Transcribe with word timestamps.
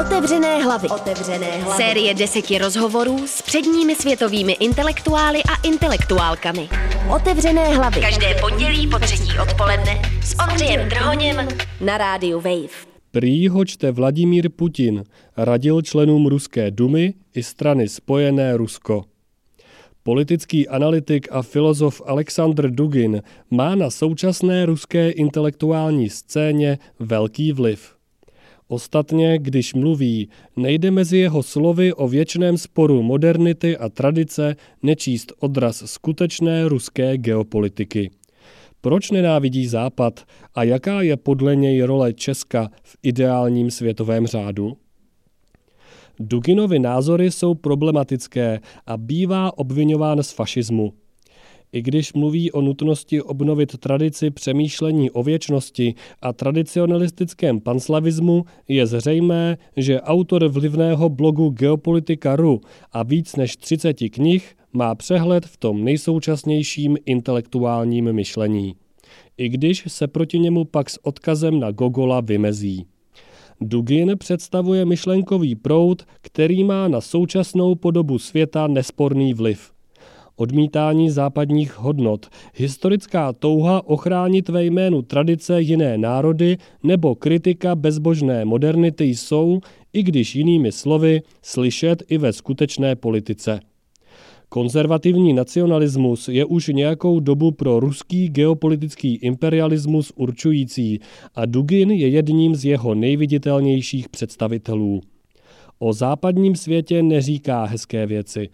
Otevřené 0.00 0.62
hlavy. 0.62 0.88
Otevřené 0.88 1.46
hlavy. 1.46 1.84
Série 1.84 2.14
deseti 2.14 2.58
rozhovorů 2.58 3.26
s 3.26 3.42
předními 3.42 3.94
světovými 3.94 4.52
intelektuály 4.52 5.38
a 5.42 5.68
intelektuálkami. 5.68 6.68
Otevřené 7.16 7.74
hlavy. 7.76 8.00
Každé 8.00 8.34
pondělí 8.40 8.86
po 8.86 8.98
třetí 8.98 9.32
odpoledne 9.42 10.02
s 10.22 10.36
Ondřejem 10.48 10.88
Drhoněm 10.88 11.48
na 11.80 11.98
rádiu 11.98 12.40
Wave. 12.40 12.74
Prý 13.10 13.48
ho 13.48 13.64
čte 13.64 13.92
Vladimír 13.92 14.48
Putin, 14.48 15.04
radil 15.36 15.82
členům 15.82 16.26
Ruské 16.26 16.70
dumy 16.70 17.14
i 17.34 17.42
strany 17.42 17.88
Spojené 17.88 18.56
Rusko. 18.56 19.04
Politický 20.02 20.68
analytik 20.68 21.28
a 21.30 21.42
filozof 21.42 22.02
Aleksandr 22.06 22.70
Dugin 22.70 23.22
má 23.50 23.74
na 23.74 23.90
současné 23.90 24.66
ruské 24.66 25.10
intelektuální 25.10 26.10
scéně 26.10 26.78
velký 26.98 27.52
vliv. 27.52 27.99
Ostatně, 28.70 29.38
když 29.38 29.74
mluví, 29.74 30.28
nejde 30.56 30.90
mezi 30.90 31.18
jeho 31.18 31.42
slovy 31.42 31.92
o 31.92 32.08
věčném 32.08 32.58
sporu 32.58 33.02
modernity 33.02 33.76
a 33.76 33.88
tradice 33.88 34.56
nečíst 34.82 35.32
odraz 35.38 35.82
skutečné 35.86 36.68
ruské 36.68 37.18
geopolitiky. 37.18 38.10
Proč 38.80 39.10
nenávidí 39.10 39.66
Západ 39.66 40.24
a 40.54 40.62
jaká 40.62 41.02
je 41.02 41.16
podle 41.16 41.56
něj 41.56 41.82
role 41.82 42.12
Česka 42.12 42.70
v 42.82 42.96
ideálním 43.02 43.70
světovém 43.70 44.26
řádu? 44.26 44.76
Duginovy 46.20 46.78
názory 46.78 47.30
jsou 47.30 47.54
problematické 47.54 48.60
a 48.86 48.96
bývá 48.96 49.58
obvinován 49.58 50.22
z 50.22 50.32
fašismu. 50.32 50.92
I 51.72 51.82
když 51.82 52.12
mluví 52.12 52.52
o 52.52 52.60
nutnosti 52.60 53.22
obnovit 53.22 53.78
tradici 53.78 54.30
přemýšlení 54.30 55.10
o 55.10 55.22
věčnosti 55.22 55.94
a 56.22 56.32
tradicionalistickém 56.32 57.60
panslavismu, 57.60 58.44
je 58.68 58.86
zřejmé, 58.86 59.58
že 59.76 60.00
autor 60.00 60.48
vlivného 60.48 61.08
blogu 61.08 61.50
Geopolitika.ru 61.50 62.60
a 62.92 63.02
víc 63.02 63.36
než 63.36 63.56
30 63.56 63.96
knih 64.12 64.56
má 64.72 64.94
přehled 64.94 65.46
v 65.46 65.56
tom 65.56 65.84
nejsoučasnějším 65.84 66.96
intelektuálním 67.06 68.12
myšlení. 68.12 68.74
I 69.36 69.48
když 69.48 69.84
se 69.86 70.06
proti 70.06 70.38
němu 70.38 70.64
pak 70.64 70.90
s 70.90 71.06
odkazem 71.06 71.60
na 71.60 71.70
Gogola 71.70 72.20
vymezí. 72.20 72.86
Dugin 73.60 74.14
představuje 74.18 74.84
myšlenkový 74.84 75.54
proud, 75.54 76.02
který 76.20 76.64
má 76.64 76.88
na 76.88 77.00
současnou 77.00 77.74
podobu 77.74 78.18
světa 78.18 78.66
nesporný 78.66 79.34
vliv. 79.34 79.72
Odmítání 80.40 81.10
západních 81.10 81.78
hodnot, 81.78 82.26
historická 82.54 83.32
touha 83.32 83.86
ochránit 83.86 84.48
ve 84.48 84.64
jménu 84.64 85.02
tradice 85.02 85.60
jiné 85.60 85.98
národy 85.98 86.56
nebo 86.82 87.14
kritika 87.14 87.74
bezbožné 87.74 88.44
modernity 88.44 89.04
jsou, 89.04 89.60
i 89.92 90.02
když 90.02 90.36
jinými 90.36 90.72
slovy, 90.72 91.22
slyšet 91.42 92.02
i 92.08 92.18
ve 92.18 92.32
skutečné 92.32 92.96
politice. 92.96 93.60
Konzervativní 94.48 95.32
nacionalismus 95.32 96.28
je 96.28 96.44
už 96.44 96.68
nějakou 96.68 97.20
dobu 97.20 97.50
pro 97.50 97.80
ruský 97.80 98.28
geopolitický 98.28 99.14
imperialismus 99.14 100.12
určující 100.16 101.00
a 101.34 101.46
Dugin 101.46 101.90
je 101.90 102.08
jedním 102.08 102.54
z 102.54 102.64
jeho 102.64 102.94
nejviditelnějších 102.94 104.08
představitelů. 104.08 105.00
O 105.78 105.92
západním 105.92 106.56
světě 106.56 107.02
neříká 107.02 107.64
hezké 107.64 108.06
věci, 108.06 108.48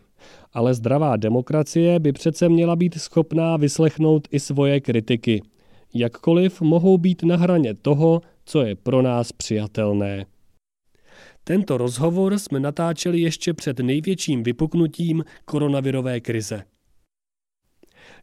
ale 0.53 0.75
zdravá 0.75 1.17
demokracie 1.17 2.01
by 2.01 2.13
přece 2.13 2.49
měla 2.49 2.77
být 2.77 3.01
schopná 3.01 3.57
vyslechnout 3.57 4.29
i 4.31 4.41
svoje 4.41 4.81
kritiky. 4.81 5.43
Jakkoliv 5.95 6.61
mohou 6.61 6.99
být 6.99 7.23
na 7.23 7.37
hraně 7.37 7.75
toho, 7.75 8.21
co 8.45 8.63
je 8.63 8.75
pro 8.75 9.03
nás 9.03 9.33
přijatelné. 9.33 10.27
Tento 11.45 11.79
rozhovor 11.79 12.39
jsme 12.39 12.61
natáčeli 12.61 13.21
ještě 13.21 13.55
před 13.55 13.79
největším 13.79 14.43
vypuknutím 14.43 15.25
koronavirové 15.45 16.21
krize. 16.21 16.65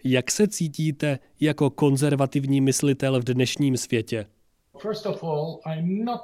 Jak 0.04 0.32
se 0.32 0.48
cítíte 0.48 1.20
jako 1.40 1.70
konzervativní 1.70 2.62
myslitel 2.62 3.20
v 3.20 3.24
dnešním 3.24 3.78
světě? 3.78 4.26
First 4.82 5.06
of 5.06 5.24
all, 5.24 5.60
I'm 5.66 6.06
not 6.06 6.22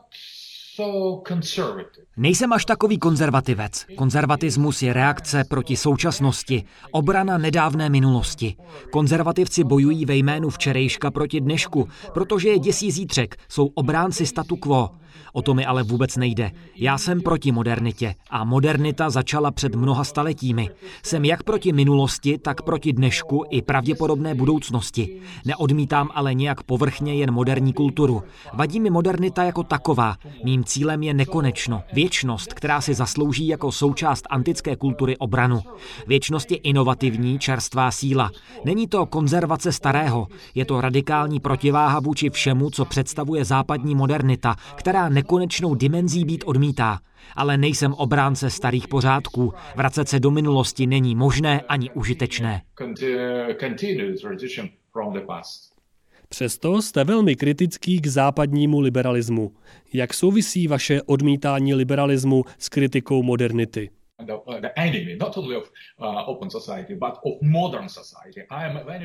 Nejsem 2.17 2.53
až 2.53 2.65
takový 2.65 2.99
konzervativec. 2.99 3.85
Konzervatismus 3.95 4.81
je 4.81 4.93
reakce 4.93 5.43
proti 5.49 5.77
současnosti, 5.77 6.63
obrana 6.91 7.37
nedávné 7.37 7.89
minulosti. 7.89 8.55
Konzervativci 8.91 9.63
bojují 9.63 10.05
ve 10.05 10.15
jménu 10.15 10.49
včerejška 10.49 11.11
proti 11.11 11.41
dnešku, 11.41 11.87
protože 12.13 12.49
je 12.49 12.59
děsí 12.59 12.91
zítřek, 12.91 13.35
jsou 13.49 13.65
obránci 13.65 14.25
statu 14.25 14.55
quo. 14.55 14.89
O 15.33 15.41
to 15.41 15.53
mi 15.53 15.65
ale 15.65 15.83
vůbec 15.83 16.17
nejde. 16.17 16.51
Já 16.75 16.97
jsem 16.97 17.21
proti 17.21 17.51
modernitě 17.51 18.15
a 18.29 18.43
modernita 18.43 19.09
začala 19.09 19.51
před 19.51 19.75
mnoha 19.75 20.03
staletími. 20.03 20.69
Jsem 21.03 21.25
jak 21.25 21.43
proti 21.43 21.73
minulosti, 21.73 22.37
tak 22.37 22.61
proti 22.61 22.93
dnešku 22.93 23.43
i 23.49 23.61
pravděpodobné 23.61 24.35
budoucnosti. 24.35 25.21
Neodmítám 25.45 26.09
ale 26.13 26.33
nějak 26.33 26.63
povrchně 26.63 27.15
jen 27.15 27.31
moderní 27.31 27.73
kulturu. 27.73 28.23
Vadí 28.53 28.79
mi 28.79 28.89
modernita 28.89 29.43
jako 29.43 29.63
taková. 29.63 30.15
Mým 30.43 30.63
cílem 30.63 31.03
je 31.03 31.13
nekonečno, 31.13 31.83
věčnost, 31.93 32.53
která 32.53 32.81
si 32.81 32.93
zaslouží 32.93 33.47
jako 33.47 33.71
součást 33.71 34.25
antické 34.29 34.75
kultury 34.75 35.17
obranu. 35.17 35.61
Věčnost 36.07 36.51
je 36.51 36.57
inovativní, 36.57 37.39
čerstvá 37.39 37.91
síla. 37.91 38.31
Není 38.65 38.87
to 38.87 39.05
konzervace 39.05 39.71
starého, 39.71 40.27
je 40.55 40.65
to 40.65 40.81
radikální 40.81 41.39
protiváha 41.39 41.99
vůči 41.99 42.29
všemu, 42.29 42.69
co 42.69 42.85
představuje 42.85 43.45
západní 43.45 43.95
modernita, 43.95 44.55
která 44.75 44.98
nekonečnou 45.07 45.75
dimenzí 45.75 46.25
být 46.25 46.43
odmítá. 46.45 46.99
Ale 47.35 47.57
nejsem 47.57 47.93
obránce 47.93 48.49
starých 48.49 48.87
pořádků. 48.87 49.53
Vracet 49.75 50.09
se 50.09 50.19
do 50.19 50.31
minulosti 50.31 50.87
není 50.87 51.15
možné 51.15 51.61
ani 51.61 51.89
užitečné. 51.91 52.61
Přesto 56.29 56.81
jste 56.81 57.03
velmi 57.03 57.35
kritický 57.35 58.01
k 58.01 58.07
západnímu 58.07 58.79
liberalismu. 58.79 59.51
Jak 59.93 60.13
souvisí 60.13 60.67
vaše 60.67 61.01
odmítání 61.01 61.73
liberalismu 61.73 62.43
s 62.57 62.69
kritikou 62.69 63.23
modernity? 63.23 63.89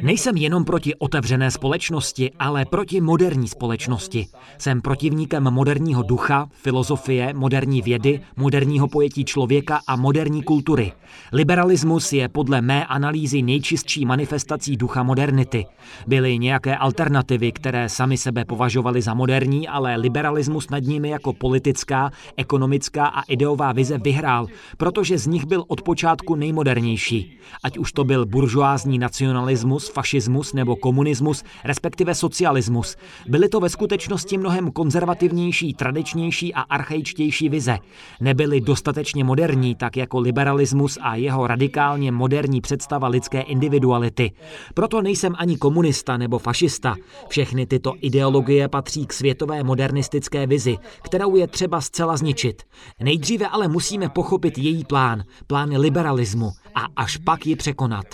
Nejsem 0.03 0.37
jenom 0.37 0.65
proti 0.65 0.95
otevřené 0.95 1.51
společnosti, 1.51 2.31
ale 2.39 2.65
proti 2.65 3.01
moderní 3.01 3.49
společnosti. 3.49 4.27
Jsem 4.59 4.81
protivníkem 4.81 5.51
moderního 5.51 6.03
ducha, 6.03 6.49
filozofie, 6.53 7.35
moderní 7.35 7.83
vědy, 7.83 8.21
moderního 8.37 8.89
pojetí 8.89 9.25
člověka 9.25 9.81
a 9.87 9.97
moderní 9.97 10.43
kultury. 10.43 10.93
Liberalismus 11.33 12.12
je 12.12 12.29
podle 12.29 12.61
mé 12.61 12.87
analýzy 12.87 13.43
nejčistší 13.43 14.05
manifestací 14.05 14.77
ducha 14.77 15.03
modernity. 15.03 15.67
Byly 16.06 16.39
nějaké 16.39 16.77
alternativy, 16.77 17.53
které 17.53 17.89
sami 17.89 18.17
sebe 18.17 18.45
považovali 18.45 19.03
za 19.03 19.15
moderní, 19.15 19.69
ale 19.69 19.97
liberalismus 19.97 20.71
nad 20.71 20.79
nimi 20.83 21.09
jako 21.09 21.33
politická, 21.33 22.11
ekonomická 22.37 23.06
a 23.06 23.23
ideová 23.23 23.73
vize 23.73 23.99
vyhrál, 23.99 24.47
protože 24.77 25.14
protože 25.15 25.23
z 25.25 25.27
nich 25.27 25.45
byl 25.47 25.65
od 25.69 25.83
počátku 25.83 26.35
nejmodernější. 26.35 27.39
Ať 27.63 27.79
už 27.79 27.93
to 27.93 28.05
byl 28.05 28.27
buržoázní 28.27 28.99
nacionalismus, 28.99 29.89
fašismus 29.89 30.53
nebo 30.53 30.77
komunismus, 30.77 31.43
respektive 31.65 32.15
socialismus. 32.15 32.97
Byly 33.29 33.49
to 33.49 33.61
ve 33.61 33.69
skutečnosti 33.69 34.39
mnohem 34.39 34.71
konzervativnější, 34.71 35.75
tradičnější 35.75 36.55
a 36.55 36.61
archaičtější 36.61 37.49
vize. 37.49 37.79
Nebyly 38.21 38.61
dostatečně 38.61 39.25
moderní, 39.25 39.75
tak 39.75 39.97
jako 39.97 40.21
liberalismus 40.21 40.99
a 41.01 41.15
jeho 41.15 41.47
radikálně 41.47 42.13
moderní 42.13 42.61
představa 42.61 43.09
lidské 43.09 43.41
individuality. 43.41 44.33
Proto 44.75 45.03
nejsem 45.03 45.35
ani 45.39 45.57
komunista 45.57 46.17
nebo 46.17 46.39
fašista. 46.39 46.95
Všechny 47.29 47.67
tyto 47.67 47.95
ideologie 48.01 48.69
patří 48.69 49.07
k 49.07 49.13
světové 49.13 49.63
modernistické 49.63 50.47
vizi, 50.47 50.77
kterou 51.03 51.37
je 51.37 51.47
třeba 51.47 51.81
zcela 51.81 52.17
zničit. 52.17 52.63
Nejdříve 53.00 53.49
ale 53.49 53.69
musíme 53.69 54.09
pochopit 54.09 54.59
její 54.59 54.85
plán, 54.85 55.04
plán 55.47 55.77
liberalismu 55.79 56.51
a 56.75 56.81
až 56.97 57.17
pak 57.17 57.47
ji 57.47 57.56
překonat. 57.56 58.06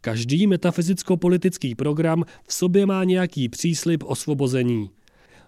Každý 0.00 0.46
metafyzicko-politický 0.46 1.74
program 1.74 2.24
v 2.46 2.54
sobě 2.54 2.86
má 2.86 3.04
nějaký 3.04 3.48
příslip 3.48 4.02
osvobození. 4.06 4.90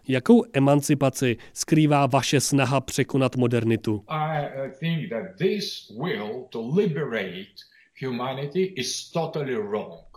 Jakou 0.08 0.44
emancipaci 0.52 1.36
skrývá 1.52 2.06
vaše 2.06 2.40
snaha 2.40 2.80
překonat 2.80 3.36
modernitu? 3.36 4.04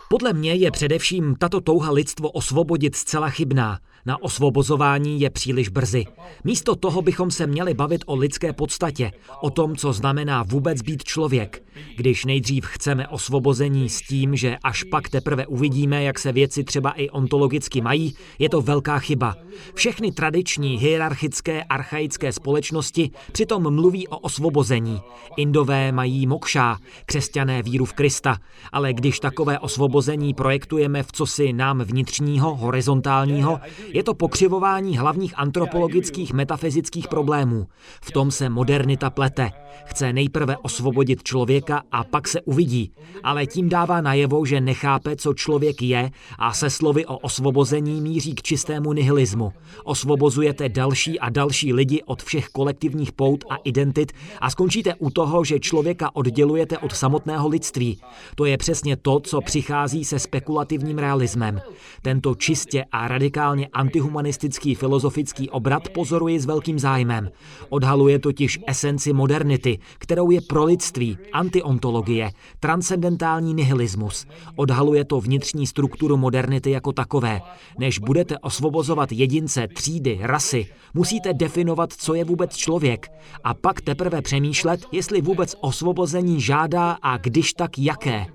Podle 0.10 0.34
mě 0.34 0.54
je 0.54 0.72
především 0.72 1.36
tato 1.36 1.62
touha 1.62 1.92
lidstvo 1.92 2.32
osvobodit 2.32 2.96
zcela 2.96 3.30
chybná. 3.30 3.80
Na 4.08 4.24
osvobozování 4.24 5.22
je 5.22 5.30
příliš 5.30 5.70
brzy. 5.70 6.06
Místo 6.44 6.76
toho 6.76 7.02
bychom 7.02 7.32
se 7.32 7.48
měli 7.48 7.74
bavit 7.74 8.04
o 8.06 8.16
lidské 8.16 8.54
podstatě, 8.54 9.12
o 9.42 9.50
tom, 9.50 9.76
co 9.76 9.94
znamená 9.94 10.44
vůbec 10.44 10.82
být 10.82 11.04
člověk. 11.04 11.64
Když 11.96 12.26
nejdřív 12.26 12.66
chceme 12.66 13.08
osvobození 13.08 13.90
s 13.90 14.02
tím, 14.02 14.36
že 14.36 14.58
až 14.64 14.84
pak 14.84 15.10
teprve 15.10 15.48
uvidíme, 15.48 16.04
jak 16.04 16.20
se 16.20 16.32
věci 16.32 16.64
třeba 16.64 16.92
i 16.92 17.10
ontologicky 17.10 17.82
mají, 17.82 18.16
je 18.40 18.50
to 18.50 18.62
velká 18.62 19.00
chyba. 19.00 19.36
Všechny 19.74 20.12
tradiční, 20.12 20.78
hierarchické, 20.78 21.64
archaické 21.64 22.32
společnosti 22.32 23.12
přitom 23.32 23.76
mluví 23.76 24.08
o 24.08 24.18
osvobození. 24.18 25.02
Indové 25.38 25.92
mají 25.92 26.28
mokšá, 26.28 26.78
křesťané 27.06 27.64
víru 27.64 27.86
v 27.86 27.94
Krista, 27.94 28.38
ale 28.72 28.94
když 28.94 29.20
takové 29.20 29.60
osvobození 29.60 30.34
projektujeme 30.34 31.04
v 31.04 31.12
cosi 31.12 31.54
nám 31.54 31.80
vnitřního, 31.80 32.56
horizontálního, 32.56 33.60
je 33.98 34.04
to 34.04 34.14
pokřivování 34.14 34.98
hlavních 34.98 35.40
antropologických 35.40 36.34
metafyzických 36.34 37.08
problémů. 37.08 37.68
V 38.02 38.12
tom 38.12 38.32
se 38.32 38.50
modernita 38.50 39.10
plete. 39.10 39.52
Chce 39.86 40.14
nejprve 40.14 40.58
osvobodit 40.58 41.24
člověka 41.24 41.84
a 41.92 42.04
pak 42.04 42.28
se 42.28 42.42
uvidí, 42.42 42.92
ale 43.24 43.46
tím 43.46 43.70
dává 43.70 44.02
najevo, 44.02 44.46
že 44.46 44.62
nechápe, 44.62 45.16
co 45.16 45.34
člověk 45.34 45.82
je 45.82 46.12
a 46.40 46.54
se 46.54 46.70
slovy 46.70 47.06
o 47.06 47.18
osvobození 47.18 48.02
míří 48.02 48.36
k 48.36 48.42
čistému 48.42 48.94
nihilismu. 48.94 49.54
Osvobozujete 49.84 50.70
další 50.70 51.20
a 51.20 51.30
další 51.30 51.74
lidi 51.74 52.04
od 52.06 52.24
všech 52.24 52.48
kolektivních 52.48 53.12
pout 53.12 53.44
a 53.50 53.56
identit 53.64 54.12
a 54.42 54.50
skončíte 54.50 54.96
u 54.96 55.10
toho, 55.10 55.44
že 55.44 55.60
člověka 55.60 56.16
oddělujete 56.16 56.78
od 56.78 56.94
samotného 56.94 57.48
lidství. 57.48 58.02
To 58.36 58.46
je 58.46 58.58
přesně 58.58 58.98
to, 58.98 59.20
co 59.20 59.42
přichází 59.42 60.06
se 60.06 60.20
spekulativním 60.20 60.98
realismem. 60.98 61.62
Tento 62.02 62.36
čistě 62.36 62.86
a 62.92 63.08
radikálně 63.08 63.68
antihumanistický 63.88 64.76
filozofický 64.76 65.50
obrat 65.50 65.90
pozoruji 65.90 66.40
s 66.40 66.46
velkým 66.46 66.80
zájmem. 66.80 67.32
Odhaluje 67.70 68.20
totiž 68.20 68.60
esenci 68.68 69.14
modernity, 69.14 69.80
kterou 69.98 70.32
je 70.32 70.42
pro 70.42 70.64
lidství, 70.64 71.18
antiontologie, 71.34 72.32
transcendentální 72.60 73.54
nihilismus. 73.54 74.28
Odhaluje 74.56 75.06
to 75.06 75.22
vnitřní 75.22 75.68
strukturu 75.68 76.18
modernity 76.18 76.72
jako 76.72 76.92
takové. 76.92 77.42
Než 77.80 78.00
budete 78.00 78.38
osvobozovat 78.38 79.12
jedince, 79.12 79.68
třídy, 79.68 80.20
rasy, 80.22 80.68
musíte 80.94 81.34
definovat, 81.34 81.94
co 81.94 82.14
je 82.14 82.24
vůbec 82.24 82.56
člověk 82.56 83.08
a 83.44 83.54
pak 83.54 83.82
teprve 83.82 84.22
přemýšlet, 84.22 84.86
jestli 84.92 85.22
vůbec 85.22 85.56
osvobození 85.62 86.42
žádá 86.42 86.98
a 87.02 87.18
když 87.18 87.54
tak 87.54 87.80
jaké. 87.80 88.26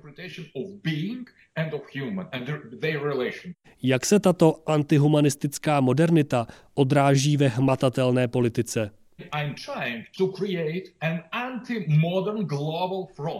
Jak 3.83 4.05
se 4.05 4.19
tato 4.19 4.63
antihumanistická 4.69 5.81
modernita 5.81 6.47
odráží 6.73 7.37
ve 7.37 7.47
hmatatelné 7.47 8.27
politice? 8.27 8.91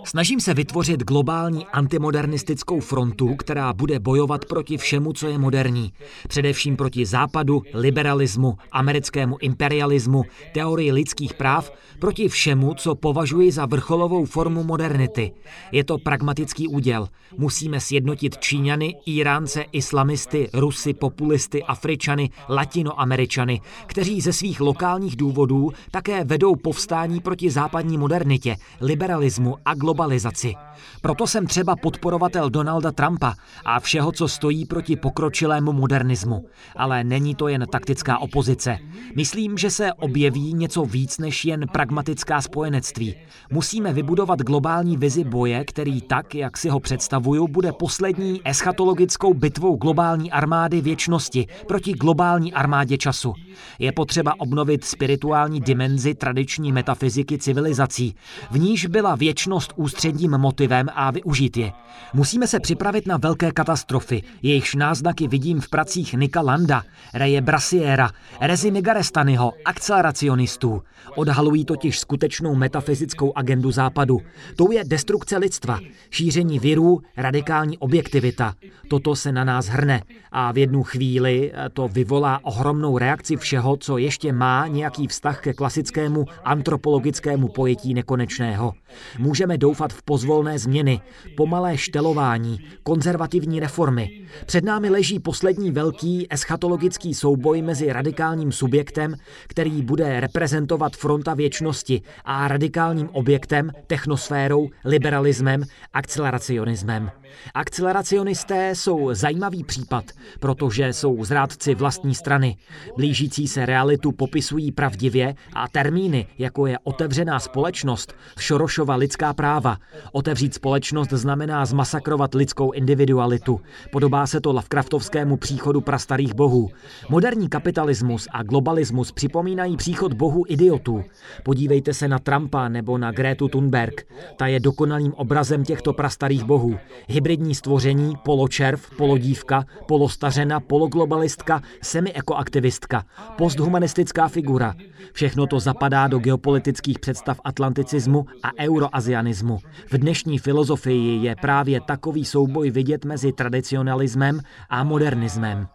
Snažím 0.05 0.39
se 0.39 0.53
vytvořit 0.53 1.03
globální 1.03 1.65
antimodernistickou 1.65 2.79
frontu, 2.79 3.35
která 3.35 3.73
bude 3.73 3.99
bojovat 3.99 4.45
proti 4.45 4.77
všemu, 4.77 5.13
co 5.13 5.27
je 5.27 5.37
moderní. 5.37 5.93
Především 6.27 6.77
proti 6.77 7.05
západu, 7.05 7.61
liberalismu, 7.73 8.57
americkému 8.71 9.37
imperialismu, 9.41 10.23
teorii 10.53 10.91
lidských 10.91 11.33
práv, 11.33 11.71
proti 11.99 12.27
všemu, 12.27 12.73
co 12.73 12.95
považuji 12.95 13.51
za 13.51 13.65
vrcholovou 13.65 14.25
formu 14.25 14.63
modernity. 14.63 15.31
Je 15.71 15.83
to 15.83 15.97
pragmatický 15.97 16.67
úděl. 16.67 17.07
Musíme 17.37 17.79
sjednotit 17.79 18.37
Číňany, 18.37 18.95
Iránce, 19.05 19.65
islamisty, 19.71 20.49
Rusy, 20.53 20.93
populisty, 20.93 21.63
Afričany, 21.63 22.29
Latinoameričany, 22.49 23.61
kteří 23.85 24.21
ze 24.21 24.33
svých 24.33 24.61
lokálních 24.61 25.15
důvodů 25.15 25.62
také 25.91 26.23
vedou 26.23 26.55
povstání 26.55 27.19
proti 27.19 27.49
západní 27.51 27.97
modernitě, 27.97 28.55
liberalismu 28.81 29.55
a 29.65 29.73
globalizaci. 29.73 30.53
Proto 31.01 31.27
jsem 31.27 31.47
třeba 31.47 31.75
podporovatel 31.75 32.49
Donalda 32.49 32.91
Trumpa 32.91 33.33
a 33.65 33.79
všeho, 33.79 34.11
co 34.11 34.27
stojí 34.27 34.65
proti 34.65 34.95
pokročilému 34.95 35.73
modernismu. 35.73 36.45
Ale 36.75 37.03
není 37.03 37.35
to 37.35 37.47
jen 37.47 37.65
taktická 37.71 38.17
opozice. 38.17 38.77
Myslím, 39.15 39.57
že 39.57 39.69
se 39.69 39.93
objeví 39.93 40.53
něco 40.53 40.85
víc 40.85 41.17
než 41.17 41.45
jen 41.45 41.65
pragmatická 41.71 42.41
spojenectví. 42.41 43.15
Musíme 43.51 43.93
vybudovat 43.93 44.39
globální 44.39 44.97
vizi 44.97 45.23
boje, 45.23 45.63
který 45.65 46.01
tak, 46.01 46.35
jak 46.35 46.57
si 46.57 46.69
ho 46.69 46.79
představuju, 46.79 47.47
bude 47.47 47.71
poslední 47.71 48.41
eschatologickou 48.45 49.33
bitvou 49.33 49.75
globální 49.75 50.31
armády 50.31 50.81
věčnosti 50.81 51.47
proti 51.67 51.93
globální 51.93 52.53
armádě 52.53 52.97
času. 52.97 53.33
Je 53.79 53.91
potřeba 53.91 54.33
obnovit 54.39 54.85
spirituální 54.85 55.52
dimenzi 55.59 56.15
tradiční 56.15 56.71
metafyziky 56.71 57.37
civilizací, 57.37 58.15
v 58.51 58.59
níž 58.59 58.85
byla 58.85 59.15
věčnost 59.15 59.73
ústředním 59.75 60.31
motivem 60.31 60.87
a 60.95 61.11
využít 61.11 61.57
je. 61.57 61.71
Musíme 62.13 62.47
se 62.47 62.59
připravit 62.59 63.07
na 63.07 63.17
velké 63.17 63.51
katastrofy, 63.51 64.23
jejichž 64.41 64.75
náznaky 64.75 65.27
vidím 65.27 65.61
v 65.61 65.69
pracích 65.69 66.13
Nika 66.13 66.41
Landa, 66.41 66.83
Reje 67.13 67.41
Brasiera, 67.41 68.11
Rezi 68.41 68.71
Megarestanyho, 68.71 69.53
akceleracionistů. 69.65 70.83
Odhalují 71.15 71.65
totiž 71.65 71.99
skutečnou 71.99 72.55
metafyzickou 72.55 73.37
agendu 73.37 73.71
západu. 73.71 74.21
Tou 74.55 74.71
je 74.71 74.83
destrukce 74.83 75.37
lidstva, 75.37 75.79
šíření 76.09 76.59
virů, 76.59 77.01
radikální 77.17 77.77
objektivita. 77.77 78.53
Toto 78.87 79.15
se 79.15 79.31
na 79.31 79.43
nás 79.43 79.67
hrne 79.67 80.03
a 80.31 80.51
v 80.51 80.57
jednu 80.57 80.83
chvíli 80.83 81.53
to 81.73 81.87
vyvolá 81.87 82.39
ohromnou 82.43 82.97
reakci 82.97 83.37
všeho, 83.37 83.77
co 83.77 83.97
ještě 83.97 84.33
má 84.33 84.67
nějaký 84.67 85.07
vztah 85.07 85.41
ke 85.43 85.53
klasickému 85.53 86.25
antropologickému 86.43 87.47
pojetí 87.47 87.93
nekonečného. 87.93 88.73
Můžeme 89.19 89.57
doufat 89.57 89.93
v 89.93 90.03
pozvolné 90.03 90.59
změny, 90.59 91.01
pomalé 91.37 91.77
štelování, 91.77 92.59
konzervativní 92.83 93.59
reformy. 93.59 94.09
Před 94.45 94.63
námi 94.63 94.89
leží 94.89 95.19
poslední 95.19 95.71
velký 95.71 96.27
eschatologický 96.29 97.13
souboj 97.13 97.61
mezi 97.61 97.93
radikálním 97.93 98.51
subjektem, 98.51 99.15
který 99.47 99.81
bude 99.81 100.19
reprezentovat 100.19 100.95
fronta 100.95 101.33
věčnosti, 101.33 102.01
a 102.25 102.47
radikálním 102.47 103.09
objektem, 103.11 103.71
technosférou, 103.87 104.69
liberalismem, 104.85 105.63
akceleracionismem. 105.93 107.11
Akceleracionisté 107.53 108.75
jsou 108.75 109.13
zajímavý 109.13 109.63
případ, 109.63 110.05
protože 110.39 110.93
jsou 110.93 111.23
zrádci 111.23 111.75
vlastní 111.75 112.15
strany. 112.15 112.57
Blížící 112.97 113.47
se 113.47 113.65
realitu 113.65 114.11
popisují 114.11 114.71
pravdivě 114.71 115.32
a 115.53 115.67
termíny, 115.67 116.27
jako 116.37 116.67
je 116.67 116.77
otevřená 116.83 117.39
společnost, 117.39 118.13
Šorošova 118.39 118.95
lidská 118.95 119.33
práva. 119.33 119.77
Otevřít 120.11 120.53
společnost 120.53 121.09
znamená 121.09 121.65
zmasakrovat 121.65 122.33
lidskou 122.33 122.71
individualitu. 122.71 123.59
Podobá 123.91 124.27
se 124.27 124.41
to 124.41 124.51
Lovecraftovskému 124.53 125.37
příchodu 125.37 125.81
prastarých 125.81 126.35
bohů. 126.35 126.69
Moderní 127.09 127.49
kapitalismus 127.49 128.27
a 128.31 128.43
globalismus 128.43 129.11
připomínají 129.11 129.77
příchod 129.77 130.13
bohů 130.13 130.43
idiotů. 130.47 131.03
Podívejte 131.43 131.93
se 131.93 132.07
na 132.07 132.19
Trumpa 132.19 132.69
nebo 132.69 132.97
na 132.97 133.11
Grétu 133.11 133.47
Thunberg. 133.47 134.07
Ta 134.37 134.47
je 134.47 134.59
dokonalým 134.59 135.13
obrazem 135.13 135.63
těchto 135.63 135.93
prastarých 135.93 136.43
bohů. 136.43 136.77
Hybridní 137.07 137.55
stvoření, 137.55 138.13
poločerv, 138.25 138.89
polodívka, 138.97 139.65
polostařena, 139.87 140.59
pologlobalistka, 140.59 141.61
semiekoaktivistka, 141.81 143.03
posthumanistická 143.37 144.27
figura. 144.27 144.75
Všechno 145.23 145.47
to 145.47 145.59
zapadá 145.59 146.07
do 146.07 146.19
geopolitických 146.19 146.99
představ 146.99 147.39
atlanticismu 147.43 148.25
a 148.43 148.49
euroazianismu. 148.59 149.59
V 149.91 149.97
dnešní 149.97 150.39
filozofii 150.39 151.25
je 151.25 151.35
právě 151.35 151.81
takový 151.81 152.25
souboj 152.25 152.71
vidět 152.71 153.05
mezi 153.05 153.31
tradicionalismem 153.31 154.39
a 154.69 154.83
modernismem. 154.83 155.67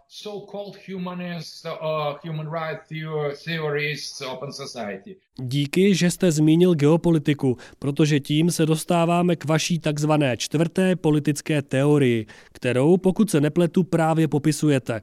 Díky, 5.40 5.94
že 5.94 6.10
jste 6.10 6.32
zmínil 6.32 6.74
geopolitiku, 6.74 7.56
protože 7.78 8.20
tím 8.20 8.50
se 8.50 8.66
dostáváme 8.66 9.36
k 9.36 9.44
vaší 9.44 9.78
takzvané 9.78 10.36
čtvrté 10.36 10.96
politické 10.96 11.62
teorii, 11.62 12.26
kterou, 12.52 12.96
pokud 12.96 13.30
se 13.30 13.40
nepletu, 13.40 13.84
právě 13.84 14.28
popisujete. 14.28 15.00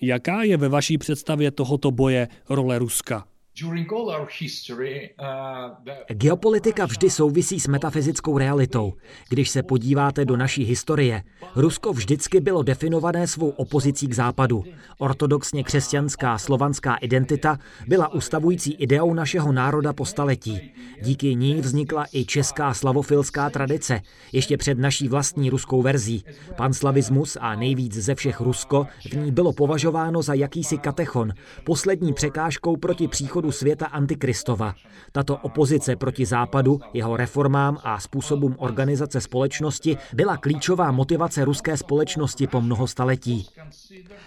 Jaká 0.00 0.42
je 0.42 0.56
ve 0.56 0.68
vaší 0.68 0.98
představě 0.98 1.50
tohoto 1.50 1.90
boje 1.90 2.28
role 2.48 2.78
Ruska? 2.78 3.24
Geopolitika 6.08 6.86
vždy 6.86 7.10
souvisí 7.10 7.60
s 7.60 7.66
metafyzickou 7.66 8.38
realitou. 8.38 8.92
Když 9.28 9.50
se 9.50 9.62
podíváte 9.62 10.24
do 10.24 10.36
naší 10.36 10.64
historie, 10.64 11.22
Rusko 11.54 11.92
vždycky 11.92 12.40
bylo 12.40 12.62
definované 12.62 13.26
svou 13.26 13.48
opozicí 13.48 14.08
k 14.08 14.14
západu. 14.14 14.64
Ortodoxně 14.98 15.64
křesťanská 15.64 16.38
slovanská 16.38 16.94
identita 16.94 17.58
byla 17.86 18.12
ustavující 18.12 18.72
ideou 18.72 19.14
našeho 19.14 19.52
národa 19.52 19.92
po 19.92 20.04
staletí. 20.04 20.72
Díky 21.02 21.34
ní 21.34 21.60
vznikla 21.60 22.06
i 22.12 22.24
česká 22.24 22.74
slavofilská 22.74 23.50
tradice, 23.50 24.00
ještě 24.32 24.56
před 24.56 24.78
naší 24.78 25.08
vlastní 25.08 25.50
ruskou 25.50 25.82
verzí. 25.82 26.24
Panslavismus 26.56 27.36
a 27.40 27.54
nejvíc 27.54 27.94
ze 27.94 28.14
všech 28.14 28.40
Rusko 28.40 28.86
v 29.10 29.16
ní 29.16 29.32
bylo 29.32 29.52
považováno 29.52 30.22
za 30.22 30.34
jakýsi 30.34 30.78
katechon, 30.78 31.32
poslední 31.64 32.12
překážkou 32.12 32.76
proti 32.76 33.08
příchodu 33.08 33.45
západu 33.46 33.52
světa 33.52 33.86
antikristova. 33.86 34.74
Tato 35.12 35.36
opozice 35.36 35.96
proti 35.96 36.26
západu, 36.26 36.80
jeho 36.94 37.16
reformám 37.16 37.78
a 37.84 38.00
způsobům 38.00 38.54
organizace 38.58 39.20
společnosti 39.20 39.96
byla 40.14 40.36
klíčová 40.36 40.92
motivace 40.92 41.44
ruské 41.44 41.76
společnosti 41.76 42.46
po 42.46 42.60
mnoho 42.60 42.86
staletí. 42.86 43.46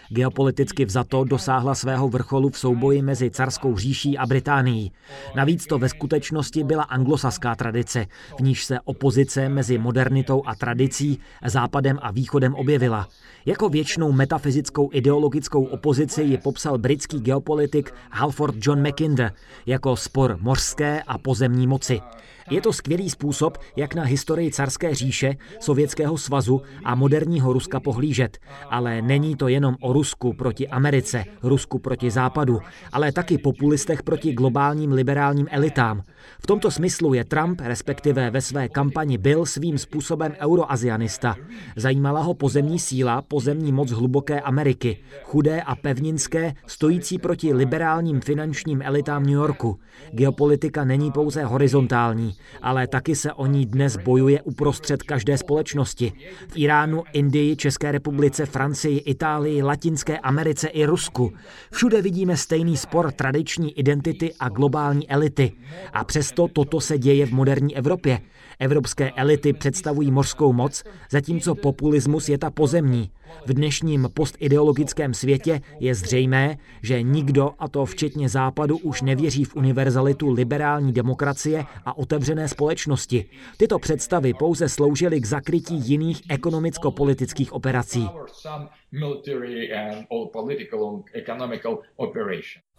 Geopoliticky 0.10 0.86
vzato 0.86 1.24
dosáhla 1.24 1.76
svého 1.76 2.10
vrcholu 2.10 2.50
v 2.50 2.58
souboji 2.58 3.02
mezi 3.02 3.30
carskou 3.30 3.78
říší 3.78 4.18
a 4.18 4.26
Británií. 4.26 4.92
Navíc 5.36 5.66
to 5.66 5.78
ve 5.78 5.90
skutečnosti 5.90 6.64
byla 6.64 6.84
anglosaská 6.84 7.56
tradice, 7.56 8.06
v 8.38 8.42
níž 8.42 8.66
se 8.66 8.80
opozice 8.80 9.50
mezi 9.50 9.78
modernitou 9.78 10.44
a 10.46 10.56
tradicí, 10.56 11.20
západem 11.46 12.00
a 12.02 12.12
východem 12.12 12.56
objevila. 12.56 13.08
Jako 13.46 13.70
věčnou 13.70 14.12
metafyzickou 14.12 14.90
ideologickou 14.94 15.64
opozici 15.64 16.24
ji 16.24 16.38
popsal 16.38 16.78
britský 16.78 17.20
geopolitik 17.20 17.94
Halford 18.12 18.56
John 18.62 18.82
Mackinder 19.10 19.32
jako 19.66 19.96
spor 19.96 20.38
mořské 20.42 21.04
a 21.08 21.18
pozemní 21.18 21.68
moci. 21.68 22.02
Je 22.50 22.62
to 22.62 22.74
skvělý 22.74 23.10
způsob, 23.10 23.58
jak 23.76 23.96
na 23.96 24.04
historii 24.04 24.52
carské 24.52 24.96
říše, 24.96 25.36
Sovětského 25.60 26.18
svazu 26.18 26.62
a 26.84 26.96
moderního 26.96 27.54
Ruska 27.54 27.80
pohlížet. 27.80 28.38
Ale 28.70 29.02
není 29.02 29.36
to 29.36 29.48
jenom 29.48 29.76
o 29.82 29.94
Rusku 29.94 30.34
proti 30.34 30.68
Americe, 30.68 31.26
Rusku 31.44 31.80
proti 31.80 32.12
Západu, 32.12 32.60
ale 32.92 33.12
taky 33.12 33.38
populistech 33.38 34.04
proti 34.04 34.34
globálním 34.34 34.92
liberálním 34.92 35.48
elitám. 35.52 36.04
V 36.42 36.48
tomto 36.48 36.72
smyslu 36.72 37.14
je 37.14 37.24
Trump, 37.24 37.62
respektive 37.64 38.30
ve 38.30 38.42
své 38.42 38.70
kampani 38.70 39.18
byl 39.18 39.46
svým 39.46 39.78
způsobem 39.78 40.36
euroazianista. 40.40 41.36
Zajímala 41.76 42.22
ho 42.22 42.34
pozemní 42.34 42.80
síla, 42.80 43.22
pozemní 43.22 43.72
moc 43.72 43.92
hluboké 43.92 44.42
Ameriky, 44.42 44.98
chudé 45.24 45.62
a 45.62 45.76
pevninské, 45.76 46.54
stojící 46.68 47.18
proti 47.18 47.54
liberálním 47.54 48.22
finančním 48.22 48.82
elitám 48.82 48.99
New 49.08 49.30
Yorku. 49.30 49.80
Geopolitika 50.12 50.86
není 50.86 51.12
pouze 51.12 51.44
horizontální, 51.44 52.36
ale 52.62 52.88
taky 52.88 53.16
se 53.16 53.34
o 53.34 53.46
ní 53.46 53.66
dnes 53.66 53.98
bojuje 53.98 54.42
uprostřed 54.42 55.04
každé 55.04 55.38
společnosti. 55.38 56.14
V 56.48 56.58
Iránu, 56.58 57.04
Indii, 57.14 57.56
České 57.56 57.92
republice, 57.92 58.46
Francii, 58.46 58.98
Itálii, 58.98 59.64
Latinské 59.64 60.20
Americe 60.20 60.68
i 60.68 60.86
Rusku. 60.86 61.32
Všude 61.72 62.02
vidíme 62.02 62.38
stejný 62.38 62.78
spor 62.78 63.12
tradiční 63.12 63.80
identity 63.80 64.34
a 64.40 64.50
globální 64.50 65.10
elity. 65.10 65.52
A 65.94 66.04
přesto 66.04 66.48
toto 66.48 66.82
se 66.82 66.98
děje 66.98 67.26
v 67.26 67.32
moderní 67.32 67.78
Evropě. 67.78 68.20
Evropské 68.60 69.12
elity 69.12 69.54
představují 69.54 70.12
mořskou 70.12 70.54
moc, 70.54 70.84
zatímco 71.12 71.56
populismus 71.56 72.30
je 72.30 72.38
ta 72.38 72.52
pozemní. 72.52 73.12
V 73.46 73.54
dnešním 73.54 74.10
postideologickém 74.14 75.14
světě 75.14 75.62
je 75.80 75.96
zřejmé, 75.96 76.58
že 76.84 77.02
nikdo, 77.02 77.52
a 77.60 77.68
to 77.68 77.86
včetně 77.86 78.30
Západu, 78.30 78.78
už 78.78 79.02
nevěří 79.02 79.44
v 79.44 79.56
univerzalitu 79.56 80.30
liberální 80.30 80.94
demokracie 80.94 81.66
a 81.86 81.98
otevřené 81.98 82.48
společnosti. 82.48 83.26
Tyto 83.58 83.80
představy 83.80 84.34
pouze 84.34 84.70
sloužily 84.70 85.22
k 85.22 85.26
zakrytí 85.26 85.76
jiných 85.76 86.22
ekonomicko-politických 86.30 87.54
operací. 87.54 88.10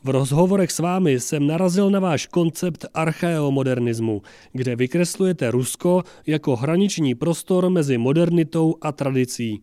V 0.04 0.08
rozhovorech 0.08 0.72
s 0.72 0.78
vámi 0.78 1.20
jsem 1.20 1.46
narazil 1.46 1.90
na 1.90 2.00
váš 2.00 2.26
koncept 2.26 2.86
archeomodernismu, 2.94 4.22
kde 4.52 4.76
vykreslujete 4.76 5.50
Rusko 5.50 6.02
jako 6.26 6.56
hraniční 6.56 7.14
prostor 7.14 7.70
mezi 7.70 7.98
modernitou 7.98 8.74
a 8.82 8.92
tradicí. 8.92 9.62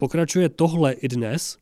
Pokračuje 0.00 0.48
tohle 0.48 0.92
i 0.92 1.08
dnes? 1.08 1.58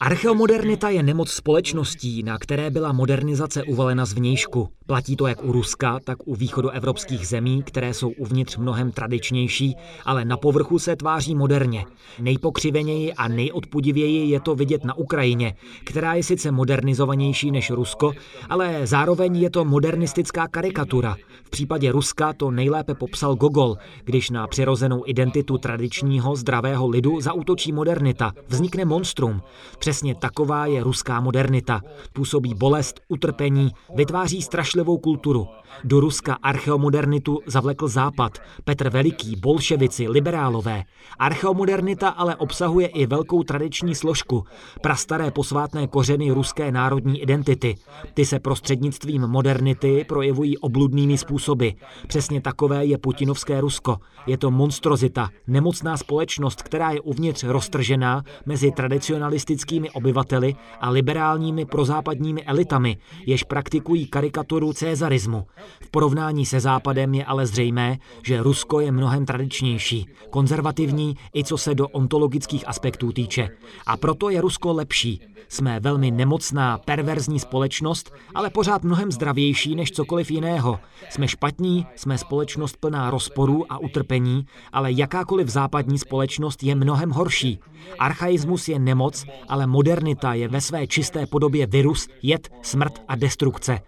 Archeomodernita 0.00 0.88
je 0.88 1.02
nemoc 1.02 1.30
společností, 1.30 2.22
na 2.22 2.38
které 2.38 2.70
byla 2.70 2.92
modernizace 2.92 3.62
uvalena 3.62 4.04
zvnějšku. 4.04 4.68
Platí 4.86 5.16
to 5.16 5.26
jak 5.26 5.44
u 5.44 5.52
Ruska, 5.52 6.00
tak 6.04 6.18
u 6.24 6.34
východoevropských 6.34 7.26
zemí, 7.26 7.62
které 7.62 7.94
jsou 7.94 8.10
uvnitř 8.10 8.56
mnohem 8.56 8.92
tradičnější, 8.92 9.76
ale 10.04 10.24
na 10.24 10.36
povrchu 10.36 10.78
se 10.78 10.96
tváří 10.96 11.34
moderně. 11.34 11.84
Nejpokřiveněji 12.18 13.12
a 13.12 13.28
nejodpudivěji 13.28 14.30
je 14.30 14.40
to 14.40 14.54
vidět 14.54 14.84
na 14.84 14.94
Ukrajině, 14.94 15.54
která 15.84 16.14
je 16.14 16.22
sice 16.22 16.50
modernizovanější 16.50 17.50
než 17.50 17.70
Rusko, 17.70 18.12
ale 18.48 18.86
zároveň 18.86 19.36
je 19.36 19.50
to 19.50 19.64
modernistická 19.64 20.48
karikatura. 20.48 21.16
V 21.44 21.50
případě 21.50 21.92
Ruska 21.92 22.32
to 22.32 22.50
nejlépe 22.50 22.94
popsal 22.94 23.34
Gogol, 23.34 23.76
když 24.04 24.30
na 24.30 24.46
přirozenou 24.46 25.02
identitu 25.06 25.58
tradičního 25.58 26.36
zdravého 26.36 26.88
lidu 26.88 27.20
zautočí 27.20 27.72
modernita. 27.72 28.32
Vznikne 28.48 28.84
monstrum. 28.84 29.42
Přesně 29.78 30.14
taková 30.14 30.66
je 30.66 30.82
ruská 30.82 31.20
modernita. 31.20 31.80
Působí 32.12 32.54
bolest, 32.54 33.00
utrpení, 33.08 33.70
vytváří 33.94 34.42
strašlivou 34.74 34.98
kulturu. 34.98 35.48
Do 35.84 36.00
Ruska 36.00 36.38
archeomodernitu 36.42 37.40
zavlekl 37.46 37.88
Západ, 37.88 38.38
Petr 38.64 38.90
Veliký, 38.90 39.36
bolševici, 39.36 40.08
liberálové. 40.08 40.82
Archeomodernita 41.18 42.08
ale 42.08 42.36
obsahuje 42.36 42.86
i 42.86 43.06
velkou 43.06 43.42
tradiční 43.42 43.94
složku, 43.94 44.44
prastaré 44.82 45.30
posvátné 45.30 45.86
kořeny 45.86 46.30
ruské 46.30 46.72
národní 46.72 47.22
identity. 47.22 47.76
Ty 48.14 48.24
se 48.24 48.38
prostřednictvím 48.38 49.26
modernity 49.26 50.04
projevují 50.08 50.58
obludnými 50.58 51.18
způsoby. 51.18 51.68
Přesně 52.08 52.40
takové 52.40 52.84
je 52.84 52.98
putinovské 52.98 53.60
Rusko. 53.60 53.98
Je 54.26 54.38
to 54.38 54.50
monstrozita, 54.50 55.28
nemocná 55.46 55.96
společnost, 55.96 56.62
která 56.62 56.90
je 56.90 57.00
uvnitř 57.00 57.44
roztržená 57.44 58.22
mezi 58.46 58.70
tradicionalistickými 58.70 59.90
obyvateli 59.90 60.54
a 60.80 60.90
liberálními 60.90 61.66
prozápadními 61.66 62.44
elitami, 62.44 62.96
jež 63.26 63.44
praktikují 63.44 64.06
karikaturu 64.06 64.63
cézarismu. 64.72 65.46
V 65.80 65.90
porovnání 65.90 66.46
se 66.46 66.60
Západem 66.60 67.14
je 67.14 67.24
ale 67.24 67.46
zřejmé, 67.46 67.98
že 68.22 68.42
Rusko 68.42 68.80
je 68.80 68.92
mnohem 68.92 69.26
tradičnější, 69.26 70.06
konzervativní 70.30 71.16
i 71.34 71.44
co 71.44 71.58
se 71.58 71.74
do 71.74 71.88
ontologických 71.88 72.68
aspektů 72.68 73.12
týče. 73.12 73.48
A 73.86 73.96
proto 73.96 74.30
je 74.30 74.40
Rusko 74.40 74.72
lepší. 74.72 75.20
Jsme 75.48 75.80
velmi 75.80 76.10
nemocná, 76.10 76.78
perverzní 76.78 77.40
společnost, 77.40 78.12
ale 78.34 78.50
pořád 78.50 78.84
mnohem 78.84 79.12
zdravější 79.12 79.74
než 79.74 79.90
cokoliv 79.90 80.30
jiného. 80.30 80.80
Jsme 81.10 81.28
špatní, 81.28 81.86
jsme 81.96 82.18
společnost 82.18 82.76
plná 82.76 83.10
rozporů 83.10 83.72
a 83.72 83.78
utrpení, 83.78 84.46
ale 84.72 84.92
jakákoliv 84.92 85.48
západní 85.48 85.98
společnost 85.98 86.62
je 86.62 86.74
mnohem 86.74 87.10
horší. 87.10 87.58
Archaismus 87.98 88.68
je 88.68 88.78
nemoc, 88.78 89.24
ale 89.48 89.66
modernita 89.66 90.34
je 90.34 90.48
ve 90.48 90.60
své 90.60 90.86
čisté 90.86 91.26
podobě 91.26 91.66
virus, 91.66 92.08
jed, 92.22 92.48
smrt 92.62 93.02
a 93.08 93.16
destrukce. 93.16 93.78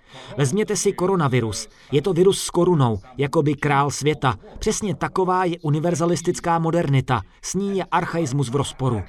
Vezměte 0.66 0.82
si 0.82 0.92
koronavirus. 0.92 1.68
Je 1.92 2.02
to 2.02 2.12
virus 2.12 2.42
s 2.42 2.50
korunou, 2.50 2.98
jako 3.18 3.42
by 3.42 3.54
král 3.54 3.90
světa. 3.90 4.38
Přesně 4.58 4.94
taková 4.94 5.44
je 5.44 5.56
univerzalistická 5.62 6.58
modernita. 6.58 7.22
S 7.42 7.54
ní 7.54 7.78
je 7.78 7.84
archaismus 7.84 8.50
v 8.50 8.56
rozporu. 8.56 9.02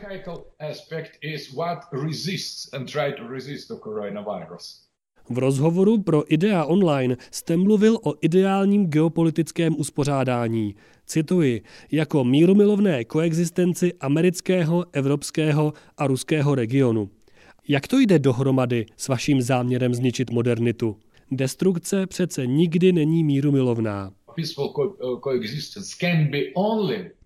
V 5.30 5.38
rozhovoru 5.38 6.04
pro 6.04 6.34
Idea 6.34 6.66
Online 6.66 7.18
jste 7.32 7.58
mluvil 7.58 7.98
o 8.04 8.14
ideálním 8.22 8.88
geopolitickém 8.88 9.76
uspořádání. 9.78 10.76
Cituji, 11.06 11.62
jako 11.92 12.24
mírumilovné 12.24 13.04
koexistenci 13.06 13.94
amerického, 14.00 14.86
evropského 14.94 15.74
a 15.98 16.08
ruského 16.08 16.56
regionu. 16.56 17.10
Jak 17.68 17.88
to 17.88 18.00
jde 18.00 18.20
dohromady 18.20 18.86
s 18.98 19.08
vaším 19.08 19.42
záměrem 19.42 19.94
zničit 19.94 20.32
modernitu? 20.32 20.98
Destrukce 21.32 22.08
přece 22.08 22.48
nikdy 22.48 22.92
není 22.92 23.24
mírumilovná. 23.24 24.12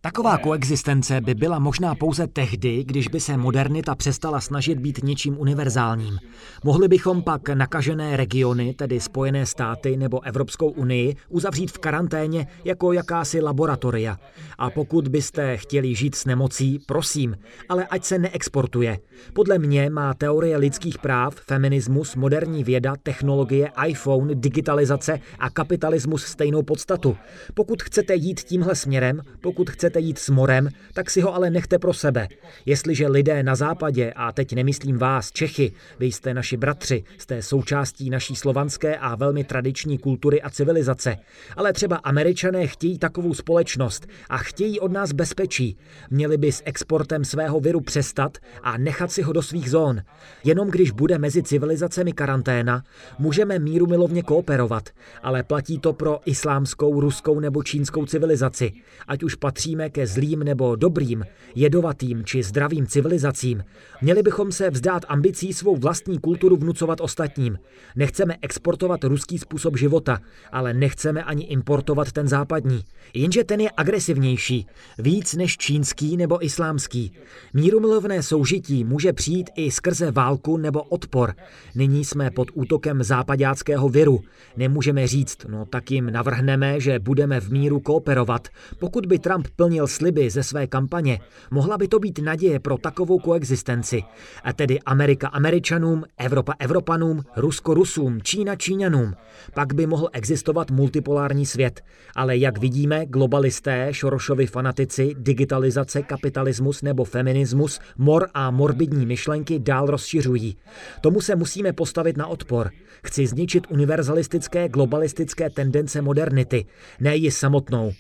Taková 0.04 0.38
koexistence 0.38 1.22
by 1.22 1.34
byla 1.34 1.60
možná 1.60 1.96
pouze 1.96 2.28
tehdy, 2.28 2.84
když 2.84 3.08
by 3.08 3.20
se 3.20 3.38
modernita 3.38 3.96
přestala 3.96 4.42
snažit 4.42 4.80
být 4.80 5.04
něčím 5.04 5.40
univerzálním. 5.40 6.20
Mohli 6.64 6.88
bychom 6.88 7.24
pak 7.24 7.50
nakažené 7.50 8.18
regiony, 8.18 8.74
tedy 8.74 9.00
Spojené 9.00 9.46
státy 9.46 9.98
nebo 9.98 10.26
Evropskou 10.26 10.70
unii, 10.70 11.16
uzavřít 11.30 11.72
v 11.72 11.78
karanténě 11.80 12.48
jako 12.66 12.94
jakási 12.94 13.42
laboratoria. 13.42 14.18
A 14.58 14.70
pokud 14.70 15.08
byste 15.08 15.58
chtěli 15.58 15.96
žít 15.96 16.16
s 16.16 16.26
nemocí, 16.26 16.80
prosím, 16.88 17.38
ale 17.70 17.86
ať 17.86 18.04
se 18.04 18.20
neexportuje. 18.20 19.00
Podle 19.34 19.60
mě 19.60 19.90
má 19.90 20.14
teorie 20.14 20.58
lidských 20.58 20.98
práv, 20.98 21.36
feminismus, 21.36 22.16
moderní 22.16 22.64
věda, 22.64 22.96
technologie, 23.04 23.72
iPhone, 23.88 24.36
digitalizace 24.36 25.20
a 25.40 25.50
kapitalismus 25.50 26.24
stejnou 26.24 26.64
podstatu. 26.64 27.18
Pokud 27.54 27.84
chcete 27.84 28.16
jít 28.16 28.42
tímhle 28.42 28.76
směrem, 28.76 29.22
pokud 29.42 29.70
chcete 29.70 29.91
jít 30.00 30.20
s 30.20 30.30
morem, 30.30 30.70
tak 30.94 31.10
si 31.10 31.22
ho 31.22 31.36
ale 31.36 31.50
nechte 31.50 31.80
pro 31.80 31.94
sebe. 31.94 32.28
Jestliže 32.66 33.08
lidé 33.08 33.44
na 33.44 33.56
západě, 33.56 34.14
a 34.16 34.32
teď 34.32 34.54
nemyslím 34.54 34.98
vás, 34.98 35.32
Čechy, 35.32 35.72
vy 36.00 36.06
jste 36.06 36.34
naši 36.34 36.58
bratři, 36.58 37.04
jste 37.18 37.42
součástí 37.42 38.10
naší 38.10 38.36
slovanské 38.36 38.98
a 38.98 39.16
velmi 39.16 39.44
tradiční 39.44 39.98
kultury 39.98 40.42
a 40.42 40.50
civilizace, 40.50 41.18
ale 41.58 41.74
třeba 41.74 41.96
američané 41.96 42.68
chtějí 42.68 43.00
takovou 43.00 43.34
společnost 43.34 44.08
a 44.30 44.38
chtějí 44.38 44.80
od 44.80 44.92
nás 44.92 45.12
bezpečí. 45.12 45.78
Měli 46.10 46.38
by 46.38 46.52
s 46.52 46.62
exportem 46.66 47.26
svého 47.26 47.60
viru 47.60 47.82
přestat 47.82 48.38
a 48.64 48.78
nechat 48.78 49.12
si 49.12 49.22
ho 49.22 49.34
do 49.34 49.42
svých 49.42 49.70
zón. 49.70 50.02
Jenom 50.44 50.70
když 50.70 50.92
bude 50.92 51.18
mezi 51.18 51.44
civilizacemi 51.44 52.14
karanténa, 52.14 52.84
můžeme 53.20 53.60
míru 53.60 53.88
milovně 53.88 54.24
kooperovat, 54.24 54.90
ale 55.24 55.44
platí 55.44 55.80
to 55.80 55.94
pro 55.94 56.20
islámskou, 56.26 57.00
ruskou 57.00 57.40
nebo 57.40 57.64
čínskou 57.64 58.06
civilizaci. 58.06 58.74
Ať 59.08 59.24
už 59.24 59.36
patříme 59.36 59.81
ke 59.90 60.08
zlým 60.08 60.40
nebo 60.40 60.76
dobrým, 60.76 61.26
jedovatým 61.56 62.26
či 62.26 62.44
zdravým 62.44 62.88
civilizacím, 62.88 63.64
měli 64.02 64.22
bychom 64.24 64.52
se 64.52 64.70
vzdát 64.70 65.06
ambicí 65.08 65.54
svou 65.54 65.76
vlastní 65.76 66.20
kulturu 66.20 66.58
vnucovat 66.58 67.02
ostatním. 67.02 67.58
Nechceme 67.96 68.36
exportovat 68.42 69.04
ruský 69.04 69.38
způsob 69.38 69.78
života, 69.78 70.20
ale 70.52 70.74
nechceme 70.74 71.24
ani 71.24 71.44
importovat 71.44 72.12
ten 72.12 72.28
západní. 72.28 72.84
Jenže 73.14 73.44
ten 73.44 73.60
je 73.60 73.70
agresivnější, 73.78 74.68
víc 75.00 75.34
než 75.36 75.58
čínský 75.58 76.18
nebo 76.18 76.46
islámský. 76.46 77.14
Mírumilovné 77.54 78.24
soužití 78.24 78.84
může 78.84 79.14
přijít 79.14 79.50
i 79.56 79.72
skrze 79.72 80.12
válku 80.12 80.58
nebo 80.58 80.84
odpor. 80.84 81.34
Nyní 81.76 82.06
jsme 82.06 82.32
pod 82.32 82.48
útokem 82.54 83.04
západáckého 83.04 83.90
viru. 83.90 84.20
Nemůžeme 84.58 85.08
říct, 85.08 85.38
no 85.50 85.66
tak 85.66 85.92
jim 85.92 86.12
navrhneme, 86.12 86.80
že 86.80 87.00
budeme 87.00 87.40
v 87.40 87.52
míru 87.52 87.80
kooperovat. 87.80 88.48
Pokud 88.80 89.06
by 89.06 89.20
Trump 89.20 89.48
plnil 89.56 89.71
sliby 89.88 90.30
ze 90.30 90.44
své 90.44 90.68
kampaně, 90.68 91.20
mohla 91.52 91.78
by 91.78 91.88
to 91.88 92.00
být 92.00 92.20
naděje 92.20 92.60
pro 92.60 92.78
takovou 92.78 93.20
koexistenci. 93.20 94.04
A 94.44 94.54
tedy 94.54 94.80
Amerika 94.80 95.28
Američanům, 95.28 96.04
Evropa 96.18 96.54
Evropanům, 96.60 97.24
Rusko 97.38 97.74
Rusům, 97.74 98.22
Čína 98.22 98.56
Číňanům. 98.56 99.14
Pak 99.54 99.74
by 99.74 99.88
mohl 99.88 100.10
existovat 100.14 100.72
multipolární 100.72 101.46
svět. 101.46 101.82
Ale 102.16 102.38
jak 102.38 102.58
vidíme, 102.58 103.06
globalisté, 103.06 103.88
Šorošovi 103.92 104.48
fanatici, 104.48 105.16
digitalizace, 105.18 106.02
kapitalismus 106.02 106.82
nebo 106.82 107.04
feminismus, 107.04 107.80
mor 107.98 108.28
a 108.34 108.52
morbidní 108.52 109.06
myšlenky 109.06 109.60
dál 109.60 109.88
rozšiřují. 109.88 110.58
Tomu 111.02 111.22
se 111.22 111.36
musíme 111.36 111.74
postavit 111.74 112.18
na 112.18 112.28
odpor. 112.28 112.70
Chci 113.04 113.28
zničit 113.28 113.68
univerzalistické, 113.70 114.70
globalistické 114.70 115.50
tendence 115.50 116.02
modernity, 116.02 116.66
ne 117.00 117.16
ji 117.16 117.32
samotnou. 117.32 117.92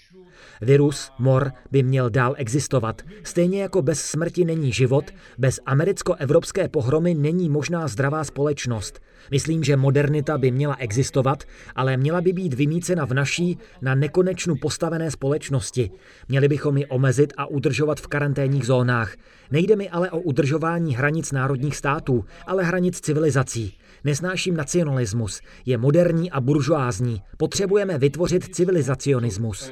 Virus, 0.61 1.11
mor, 1.19 1.51
by 1.71 1.83
měl 1.83 2.09
dál 2.09 2.35
existovat. 2.37 3.01
Stejně 3.23 3.61
jako 3.61 3.81
bez 3.81 4.01
smrti 4.01 4.45
není 4.45 4.71
život, 4.71 5.05
bez 5.37 5.59
americko-evropské 5.65 6.67
pohromy 6.67 7.13
není 7.13 7.49
možná 7.49 7.87
zdravá 7.87 8.23
společnost. 8.23 8.99
Myslím, 9.31 9.63
že 9.63 9.77
modernita 9.77 10.37
by 10.37 10.51
měla 10.51 10.75
existovat, 10.79 11.43
ale 11.75 11.97
měla 11.97 12.21
by 12.21 12.33
být 12.33 12.53
vymícena 12.53 13.05
v 13.05 13.13
naší, 13.13 13.57
na 13.81 13.95
nekonečnu 13.95 14.55
postavené 14.55 15.11
společnosti. 15.11 15.91
Měli 16.29 16.47
bychom 16.47 16.77
ji 16.77 16.85
omezit 16.85 17.33
a 17.37 17.45
udržovat 17.45 17.99
v 17.99 18.07
karanténních 18.07 18.65
zónách. 18.65 19.15
Nejde 19.51 19.75
mi 19.75 19.89
ale 19.89 20.11
o 20.11 20.19
udržování 20.19 20.95
hranic 20.95 21.31
národních 21.31 21.75
států, 21.75 22.25
ale 22.47 22.63
hranic 22.63 22.99
civilizací. 22.99 23.77
Nesnáším 24.03 24.58
nacionalismus. 24.58 25.41
Je 25.65 25.77
moderní 25.77 26.31
a 26.31 26.41
buržoázní. 26.41 27.22
Potřebujeme 27.38 27.98
vytvořit 27.98 28.55
civilizacionismus. 28.55 29.72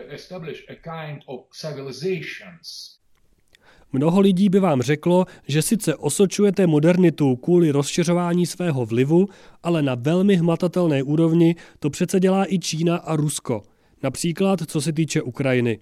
Mnoho 3.94 4.20
lidí 4.20 4.50
by 4.50 4.60
vám 4.60 4.82
řeklo, 4.82 5.26
že 5.48 5.62
sice 5.62 5.96
osočujete 5.96 6.68
modernitu 6.68 7.36
kvůli 7.36 7.72
rozšiřování 7.72 8.46
svého 8.46 8.86
vlivu, 8.86 9.28
ale 9.64 9.82
na 9.82 9.96
velmi 9.96 10.36
hmatatelné 10.36 11.04
úrovni 11.04 11.56
to 11.80 11.90
přece 11.90 12.20
dělá 12.20 12.54
i 12.54 12.60
Čína 12.60 12.98
a 12.98 13.16
Rusko. 13.16 13.62
Například 14.04 14.60
co 14.68 14.82
se 14.82 14.94
týče 14.94 15.22
Ukrajiny. 15.22 15.80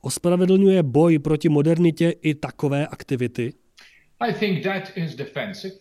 Ospravedlňuje 0.00 0.82
boj 0.82 1.18
proti 1.18 1.48
modernitě 1.48 2.10
i 2.10 2.34
takové 2.34 2.86
aktivity? 2.86 3.52
I 4.20 4.32
think 4.32 4.64
that 4.64 4.96
is 4.96 5.14
defensive. 5.14 5.74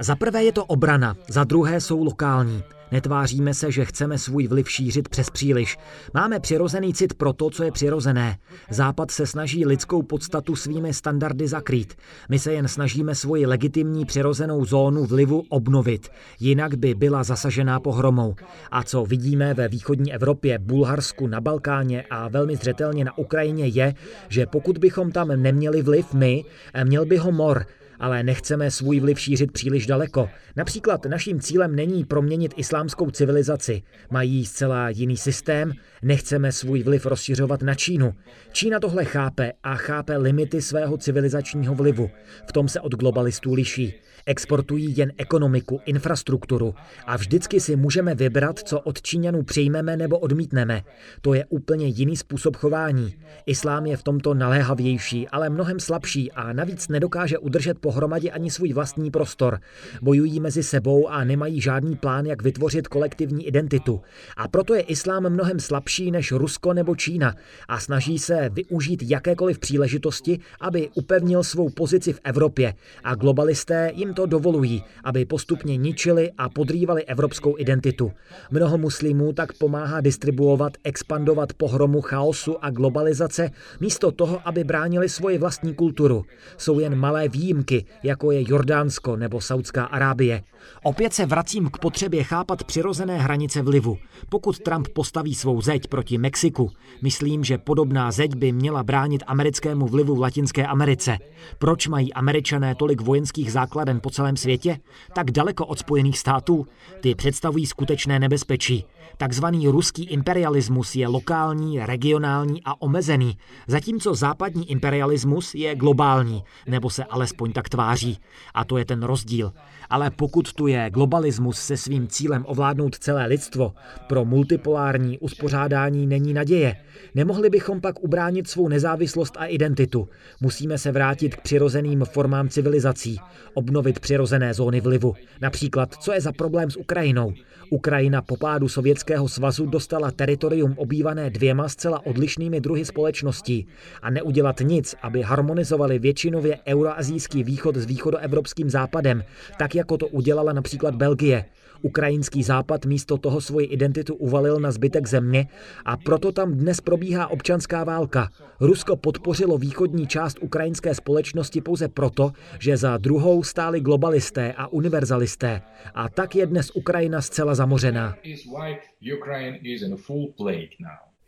Za 0.00 0.16
prvé 0.16 0.44
je 0.44 0.52
to 0.52 0.64
obrana, 0.64 1.16
za 1.28 1.44
druhé 1.44 1.80
jsou 1.80 2.04
lokální. 2.04 2.62
Netváříme 2.92 3.54
se, 3.54 3.72
že 3.72 3.84
chceme 3.84 4.18
svůj 4.18 4.46
vliv 4.46 4.70
šířit 4.70 5.08
přes 5.08 5.30
příliš. 5.30 5.78
Máme 6.14 6.40
přirozený 6.40 6.94
cit 6.94 7.14
pro 7.14 7.32
to, 7.32 7.50
co 7.50 7.64
je 7.64 7.72
přirozené. 7.72 8.38
Západ 8.70 9.10
se 9.10 9.26
snaží 9.26 9.66
lidskou 9.66 10.02
podstatu 10.02 10.56
svými 10.56 10.94
standardy 10.94 11.48
zakrýt. 11.48 11.94
My 12.28 12.38
se 12.38 12.52
jen 12.52 12.68
snažíme 12.68 13.14
svoji 13.14 13.46
legitimní 13.46 14.04
přirozenou 14.04 14.64
zónu 14.64 15.04
vlivu 15.04 15.44
obnovit. 15.48 16.08
Jinak 16.40 16.74
by 16.74 16.94
byla 16.94 17.24
zasažená 17.24 17.80
pohromou. 17.80 18.34
A 18.70 18.82
co 18.82 19.04
vidíme 19.04 19.54
ve 19.54 19.68
východní 19.68 20.14
Evropě, 20.14 20.58
Bulharsku, 20.58 21.26
na 21.26 21.40
Balkáně 21.40 22.04
a 22.10 22.28
velmi 22.28 22.56
zřetelně 22.56 23.04
na 23.04 23.18
Ukrajině 23.18 23.66
je, 23.66 23.94
že 24.28 24.46
pokud 24.46 24.78
bychom 24.78 25.12
tam 25.12 25.28
neměli 25.28 25.82
vliv 25.82 26.14
my, 26.14 26.44
měl 26.84 27.06
by 27.06 27.16
ho 27.16 27.32
mor, 27.32 27.66
ale 28.00 28.22
nechceme 28.22 28.70
svůj 28.70 29.00
vliv 29.00 29.20
šířit 29.20 29.52
příliš 29.52 29.86
daleko. 29.86 30.28
Například 30.56 31.04
naším 31.04 31.40
cílem 31.40 31.76
není 31.76 32.04
proměnit 32.04 32.54
islámskou 32.56 33.10
civilizaci. 33.10 33.82
Mají 34.10 34.46
zcela 34.46 34.88
jiný 34.88 35.16
systém, 35.16 35.72
nechceme 36.02 36.52
svůj 36.52 36.82
vliv 36.82 37.06
rozšiřovat 37.06 37.62
na 37.62 37.74
Čínu. 37.74 38.14
Čína 38.52 38.80
tohle 38.80 39.04
chápe 39.04 39.52
a 39.62 39.74
chápe 39.74 40.16
limity 40.16 40.62
svého 40.62 40.96
civilizačního 40.96 41.74
vlivu. 41.74 42.10
V 42.48 42.52
tom 42.52 42.68
se 42.68 42.80
od 42.80 42.94
globalistů 42.94 43.54
liší. 43.54 43.94
Exportují 44.26 44.94
jen 44.96 45.12
ekonomiku, 45.18 45.80
infrastrukturu 45.86 46.74
a 47.06 47.16
vždycky 47.16 47.60
si 47.60 47.76
můžeme 47.76 48.14
vybrat, 48.14 48.58
co 48.58 48.80
od 48.80 49.02
Číňanů 49.02 49.42
přijmeme 49.42 49.96
nebo 49.96 50.18
odmítneme. 50.18 50.82
To 51.20 51.34
je 51.34 51.44
úplně 51.48 51.86
jiný 51.86 52.16
způsob 52.16 52.56
chování. 52.56 53.14
Islám 53.46 53.86
je 53.86 53.96
v 53.96 54.02
tomto 54.02 54.34
naléhavější, 54.34 55.28
ale 55.28 55.50
mnohem 55.50 55.80
slabší 55.80 56.32
a 56.32 56.52
navíc 56.52 56.88
nedokáže 56.88 57.38
udržet 57.38 57.78
pohromadě 57.88 58.30
ani 58.30 58.50
svůj 58.50 58.72
vlastní 58.72 59.10
prostor. 59.10 59.60
Bojují 60.02 60.40
mezi 60.40 60.62
sebou 60.62 61.08
a 61.08 61.24
nemají 61.24 61.60
žádný 61.60 61.96
plán, 61.96 62.26
jak 62.26 62.42
vytvořit 62.42 62.88
kolektivní 62.88 63.46
identitu. 63.46 64.00
A 64.36 64.48
proto 64.48 64.74
je 64.74 64.80
islám 64.80 65.28
mnohem 65.28 65.60
slabší 65.60 66.10
než 66.10 66.32
Rusko 66.32 66.72
nebo 66.72 66.96
Čína 66.96 67.34
a 67.68 67.80
snaží 67.80 68.18
se 68.18 68.50
využít 68.52 69.02
jakékoliv 69.02 69.58
příležitosti, 69.58 70.38
aby 70.60 70.88
upevnil 70.94 71.42
svou 71.42 71.70
pozici 71.70 72.12
v 72.12 72.20
Evropě 72.24 72.74
a 73.04 73.14
globalisté 73.14 73.92
jim 73.94 74.14
to 74.14 74.26
dovolují, 74.26 74.84
aby 75.04 75.24
postupně 75.24 75.76
ničili 75.76 76.30
a 76.38 76.48
podrývali 76.48 77.04
evropskou 77.04 77.54
identitu. 77.58 78.12
Mnoho 78.50 78.78
muslimů 78.78 79.32
tak 79.32 79.52
pomáhá 79.52 80.00
distribuovat, 80.00 80.72
expandovat 80.84 81.52
pohromu 81.52 82.00
chaosu 82.00 82.64
a 82.64 82.70
globalizace, 82.70 83.50
místo 83.80 84.12
toho, 84.12 84.40
aby 84.44 84.64
bránili 84.64 85.08
svoji 85.08 85.38
vlastní 85.38 85.74
kulturu. 85.74 86.24
Jsou 86.56 86.78
jen 86.78 86.94
malé 86.94 87.28
výjimky, 87.28 87.77
jako 88.02 88.30
je 88.30 88.50
Jordánsko 88.50 89.16
nebo 89.16 89.40
Saudská 89.40 89.84
Arábie. 89.84 90.42
Opět 90.82 91.14
se 91.14 91.26
vracím 91.26 91.70
k 91.70 91.78
potřebě 91.78 92.24
chápat 92.24 92.64
přirozené 92.64 93.18
hranice 93.18 93.62
vlivu. 93.62 93.98
Pokud 94.28 94.58
Trump 94.58 94.88
postaví 94.88 95.34
svou 95.34 95.60
zeď 95.60 95.86
proti 95.86 96.18
Mexiku, 96.18 96.70
myslím, 97.02 97.44
že 97.44 97.58
podobná 97.58 98.10
zeď 98.10 98.34
by 98.34 98.52
měla 98.52 98.82
bránit 98.82 99.22
americkému 99.26 99.86
vlivu 99.86 100.14
v 100.14 100.20
Latinské 100.20 100.66
Americe. 100.66 101.18
Proč 101.58 101.86
mají 101.86 102.12
američané 102.14 102.74
tolik 102.74 103.00
vojenských 103.00 103.52
základen 103.52 104.00
po 104.00 104.10
celém 104.10 104.36
světě? 104.36 104.78
Tak 105.14 105.30
daleko 105.30 105.66
od 105.66 105.78
Spojených 105.78 106.18
států? 106.18 106.66
Ty 107.00 107.14
představují 107.14 107.66
skutečné 107.66 108.18
nebezpečí. 108.18 108.84
Takzvaný 109.16 109.68
ruský 109.68 110.04
imperialismus 110.04 110.96
je 110.96 111.08
lokální, 111.08 111.78
regionální 111.78 112.62
a 112.64 112.82
omezený, 112.82 113.38
zatímco 113.66 114.14
západní 114.14 114.70
imperialismus 114.70 115.54
je 115.54 115.74
globální, 115.74 116.44
nebo 116.66 116.90
se 116.90 117.04
alespoň 117.04 117.52
tak 117.52 117.68
tváří. 117.68 118.18
A 118.54 118.64
to 118.64 118.78
je 118.78 118.84
ten 118.84 119.02
rozdíl. 119.02 119.52
Ale 119.90 120.10
pokud 120.10 120.52
tu 120.52 120.66
je 120.66 120.90
globalismus 120.90 121.58
se 121.58 121.76
svým 121.76 122.08
cílem 122.08 122.44
ovládnout 122.48 122.98
celé 122.98 123.26
lidstvo, 123.26 123.72
pro 124.08 124.24
multipolární 124.24 125.18
uspořádání 125.18 126.06
není 126.06 126.32
naděje. 126.34 126.76
Nemohli 127.14 127.50
bychom 127.50 127.80
pak 127.80 128.00
ubránit 128.00 128.48
svou 128.48 128.68
nezávislost 128.68 129.34
a 129.36 129.46
identitu. 129.46 130.08
Musíme 130.40 130.78
se 130.78 130.92
vrátit 130.92 131.36
k 131.36 131.40
přirozeným 131.40 132.04
formám 132.04 132.48
civilizací, 132.48 133.20
obnovit 133.54 134.00
přirozené 134.00 134.54
zóny 134.54 134.80
vlivu. 134.80 135.14
Například, 135.40 135.94
co 135.94 136.12
je 136.12 136.20
za 136.20 136.32
problém 136.32 136.70
s 136.70 136.76
Ukrajinou? 136.76 137.32
Ukrajina 137.70 138.22
po 138.22 138.36
pádu 138.36 138.68
Sovětského 138.68 139.28
svazu 139.28 139.66
dostala 139.66 140.10
teritorium 140.10 140.74
obývané 140.76 141.30
dvěma 141.30 141.68
zcela 141.68 142.06
odlišnými 142.06 142.60
druhy 142.60 142.84
společností 142.84 143.66
a 144.02 144.10
neudělat 144.10 144.60
nic, 144.60 144.94
aby 145.02 145.22
harmonizovali 145.22 145.98
většinově 145.98 146.58
euroazijský 146.66 147.44
východ 147.44 147.76
s 147.76 147.84
východoevropským 147.84 148.70
západem, 148.70 149.22
tak 149.58 149.74
jako 149.78 149.96
to 149.96 150.06
udělala 150.08 150.52
například 150.52 150.94
Belgie. 150.94 151.44
Ukrajinský 151.82 152.42
západ 152.42 152.86
místo 152.86 153.18
toho 153.18 153.40
svoji 153.40 153.66
identitu 153.66 154.14
uvalil 154.14 154.60
na 154.60 154.70
zbytek 154.70 155.06
země 155.06 155.46
a 155.84 155.96
proto 155.96 156.32
tam 156.32 156.54
dnes 156.54 156.80
probíhá 156.80 157.26
občanská 157.26 157.84
válka. 157.84 158.28
Rusko 158.60 158.96
podpořilo 158.96 159.58
východní 159.58 160.06
část 160.06 160.38
ukrajinské 160.40 160.94
společnosti 160.94 161.60
pouze 161.60 161.88
proto, 161.88 162.32
že 162.60 162.76
za 162.76 162.96
druhou 162.96 163.42
stáli 163.42 163.80
globalisté 163.80 164.52
a 164.56 164.66
univerzalisté. 164.68 165.62
A 165.94 166.08
tak 166.08 166.36
je 166.36 166.46
dnes 166.46 166.70
Ukrajina 166.74 167.22
zcela 167.22 167.54
zamořená. 167.54 168.16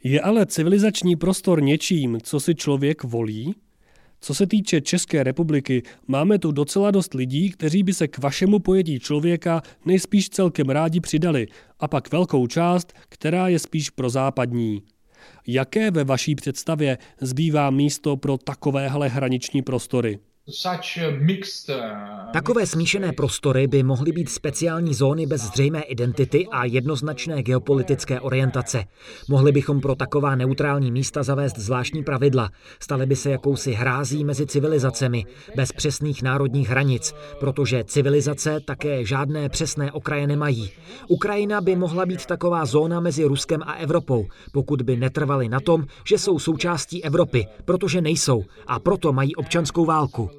Je 0.05 0.21
ale 0.21 0.47
civilizační 0.47 1.17
prostor 1.17 1.63
něčím, 1.63 2.19
co 2.23 2.41
si 2.41 2.55
člověk 2.55 3.05
volí? 3.05 3.55
Co 4.21 4.35
se 4.35 4.47
týče 4.47 4.81
České 4.81 5.23
republiky, 5.23 5.83
máme 6.07 6.39
tu 6.39 6.53
docela 6.53 6.91
dost 6.91 7.15
lidí, 7.15 7.51
kteří 7.51 7.83
by 7.83 7.95
se 7.95 8.09
k 8.09 8.19
vašemu 8.19 8.59
pojetí 8.59 9.01
člověka 9.01 9.63
nejspíš 9.85 10.29
celkem 10.29 10.69
rádi 10.69 11.01
přidali, 11.01 11.47
a 11.81 11.89
pak 11.89 12.13
velkou 12.13 12.47
část, 12.47 12.93
která 13.09 13.49
je 13.49 13.59
spíš 13.59 13.91
pro 13.91 14.11
západní. 14.11 14.83
Jaké 15.47 15.91
ve 15.91 16.05
vaší 16.05 16.35
představě 16.35 16.99
zbývá 17.21 17.71
místo 17.71 18.17
pro 18.17 18.39
takovéhle 18.39 19.09
hraniční 19.09 19.63
prostory? 19.63 20.19
Uh, 20.51 22.33
Takové 22.33 22.67
smíšené 22.67 23.13
prostory 23.13 23.67
by 23.67 23.83
mohly 23.83 24.13
být 24.13 24.29
speciální 24.29 24.95
zóny 24.95 25.27
bez 25.27 25.43
zřejmé 25.43 25.83
identity 25.83 26.47
a 26.51 26.65
jednoznačné 26.65 27.43
geopolitické 27.43 28.21
orientace. 28.21 28.85
Mohli 29.29 29.53
bychom 29.53 29.81
pro 29.81 29.95
taková 29.95 30.35
neutrální 30.35 30.93
místa 30.93 31.23
zavést 31.23 31.59
zvláštní 31.59 32.05
pravidla. 32.05 32.51
Staly 32.81 33.07
by 33.07 33.17
se 33.17 33.31
jakousi 33.31 33.73
hrází 33.73 34.25
mezi 34.25 34.47
civilizacemi, 34.47 35.25
bez 35.57 35.73
přesných 35.73 36.23
národních 36.23 36.69
hranic, 36.69 37.15
protože 37.41 37.85
civilizace 37.85 38.61
také 38.61 39.05
žádné 39.05 39.49
přesné 39.49 39.93
okraje 39.93 40.27
nemají. 40.27 40.71
Ukrajina 41.09 41.61
by 41.61 41.77
mohla 41.77 42.07
být 42.07 42.27
taková 42.27 42.65
zóna 42.67 43.01
mezi 43.01 43.25
Ruskem 43.25 43.63
a 43.67 43.73
Evropou, 43.73 44.27
pokud 44.53 44.83
by 44.83 44.97
netrvali 44.97 45.49
na 45.49 45.61
tom, 45.61 45.85
že 46.05 46.19
jsou 46.19 46.39
součástí 46.39 47.05
Evropy, 47.05 47.47
protože 47.65 48.01
nejsou 48.01 48.45
a 48.67 48.79
proto 48.79 49.13
mají 49.13 49.37
občanskou 49.37 49.85
válku. 49.85 50.31